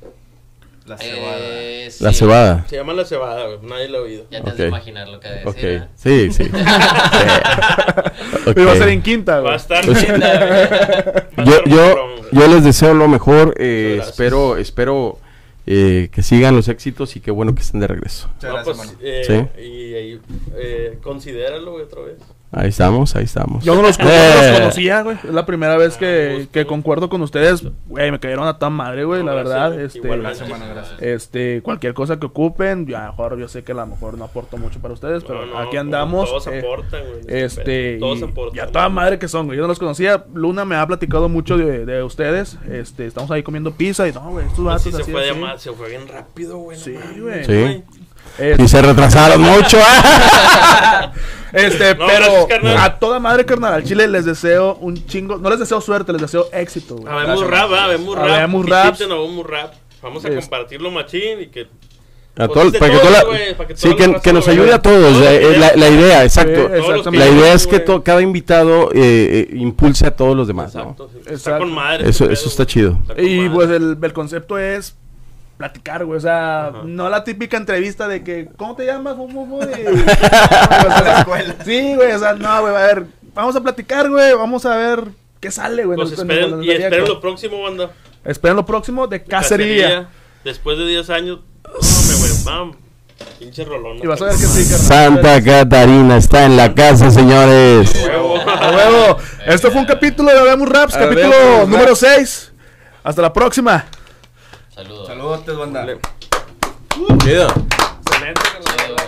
[0.86, 1.36] La cebada.
[1.40, 2.64] Eh, La sí, cebada.
[2.68, 3.58] Se llama La Cebada, güey.
[3.62, 4.24] Nadie lo ha oído.
[4.30, 5.48] Ya te has de imaginar lo que decir.
[5.48, 5.56] Ok.
[5.62, 5.82] ¿eh?
[5.96, 6.44] Sí, sí.
[6.54, 8.50] Sí.
[8.54, 9.56] Pero va a ser en quinta, Va a güey.
[9.56, 10.50] estar Pues- linda, güey.
[10.50, 12.48] Va a yo, estar yo, güey.
[12.50, 13.54] les deseo lo mejor.
[13.58, 14.08] eh, Muchas gracias.
[14.10, 15.18] espero espero
[15.66, 18.28] eh, que sigan los éxitos y qué bueno que estén de regreso.
[18.34, 18.98] Muchas No, gracias, pues, mano.
[19.02, 19.22] eh,
[19.56, 19.60] Sí.
[19.62, 20.20] Y ahí,
[20.56, 22.18] eh, considéralo, güey, otra vez.
[22.58, 23.62] Ahí estamos, ahí estamos.
[23.62, 24.54] Yo no los, yo no los Eh.
[24.58, 25.18] conocía, güey.
[25.22, 27.62] Es la primera vez que, que concuerdo con ustedes.
[27.86, 29.72] Güey, me cayeron a tan madre, güey, la verdad.
[29.72, 30.38] gracias, Este, igualmente.
[30.38, 31.02] Gracias, mano, gracias.
[31.02, 34.56] este, cualquier cosa que ocupen, ya, mejor, yo sé que a lo mejor no aporto
[34.56, 36.30] mucho para ustedes, pero No, no, aquí andamos.
[36.30, 37.20] Todos eh, aportan, güey.
[37.28, 38.56] Este, Todos y, aportan.
[38.56, 39.58] y a toda madre que son, güey.
[39.58, 40.24] Yo no los conocía.
[40.32, 42.56] Luna me ha platicado mucho de, de ustedes.
[42.70, 45.64] Este, estamos ahí comiendo pizza y no, güey, estos vatos sí se así, fue así.
[45.64, 46.78] se fue bien rápido, güey.
[46.78, 47.44] Sí, güey.
[47.44, 47.84] Sí.
[48.38, 49.76] Es- Y se retrasaron mucho.
[51.56, 55.38] Este, No, pero gracias, a toda madre, carnal, al chile les deseo un chingo.
[55.38, 57.12] No les deseo suerte, les deseo éxito, güey.
[57.12, 58.28] Habemos rap, habemos rap.
[58.28, 59.72] Habemos habemos rap.
[60.02, 61.66] Vamos a Es- compartirlo machín y que
[62.38, 65.16] A Pues todo- para que la- para que sí, la que, nos ayude a todos.
[65.26, 66.68] Eh, la, idea, exacto.
[67.10, 67.16] Sí.
[67.16, 70.82] La idea es que to- cada invitado eh, eh, impulse a todos los demás, ¿no?
[70.82, 71.32] Exacto, sí.
[71.32, 72.06] Está con madre.
[72.10, 72.98] Eso- este eso pedo, está chido.
[73.08, 73.50] Está Y madre.
[73.54, 74.94] pues el, el concepto es
[75.56, 76.18] platicar, güey.
[76.18, 76.78] O sea, Ajá.
[76.84, 79.16] no la típica entrevista de que, ¿cómo te llamas?
[81.64, 82.12] Sí, güey.
[82.12, 82.74] O sea, no, güey.
[82.74, 84.34] A ver, vamos a platicar, güey.
[84.34, 85.04] Vamos a ver
[85.40, 85.96] qué sale, güey.
[85.96, 87.90] Pues esperen, y esperen lo próximo, banda.
[88.24, 90.08] Esperen lo próximo de cacería.
[90.44, 91.40] Después de 10 años.
[91.64, 92.76] No, me güey, vamos.
[93.38, 93.98] Pinche rolón.
[93.98, 95.22] Y vas a ver que sí, carnal.
[95.24, 97.92] Santa Catarina está en la casa, señores.
[97.94, 98.36] Huevo.
[98.40, 99.16] A huevo.
[99.46, 101.68] Esto fue un capítulo de Habemos Raps, capítulo Raps.
[101.68, 102.52] número 6.
[103.02, 103.86] Hasta la próxima.
[104.76, 105.06] Saludos.
[105.06, 105.86] Saludos, banda.
[107.24, 107.48] Chido.
[107.48, 109.05] Excelente.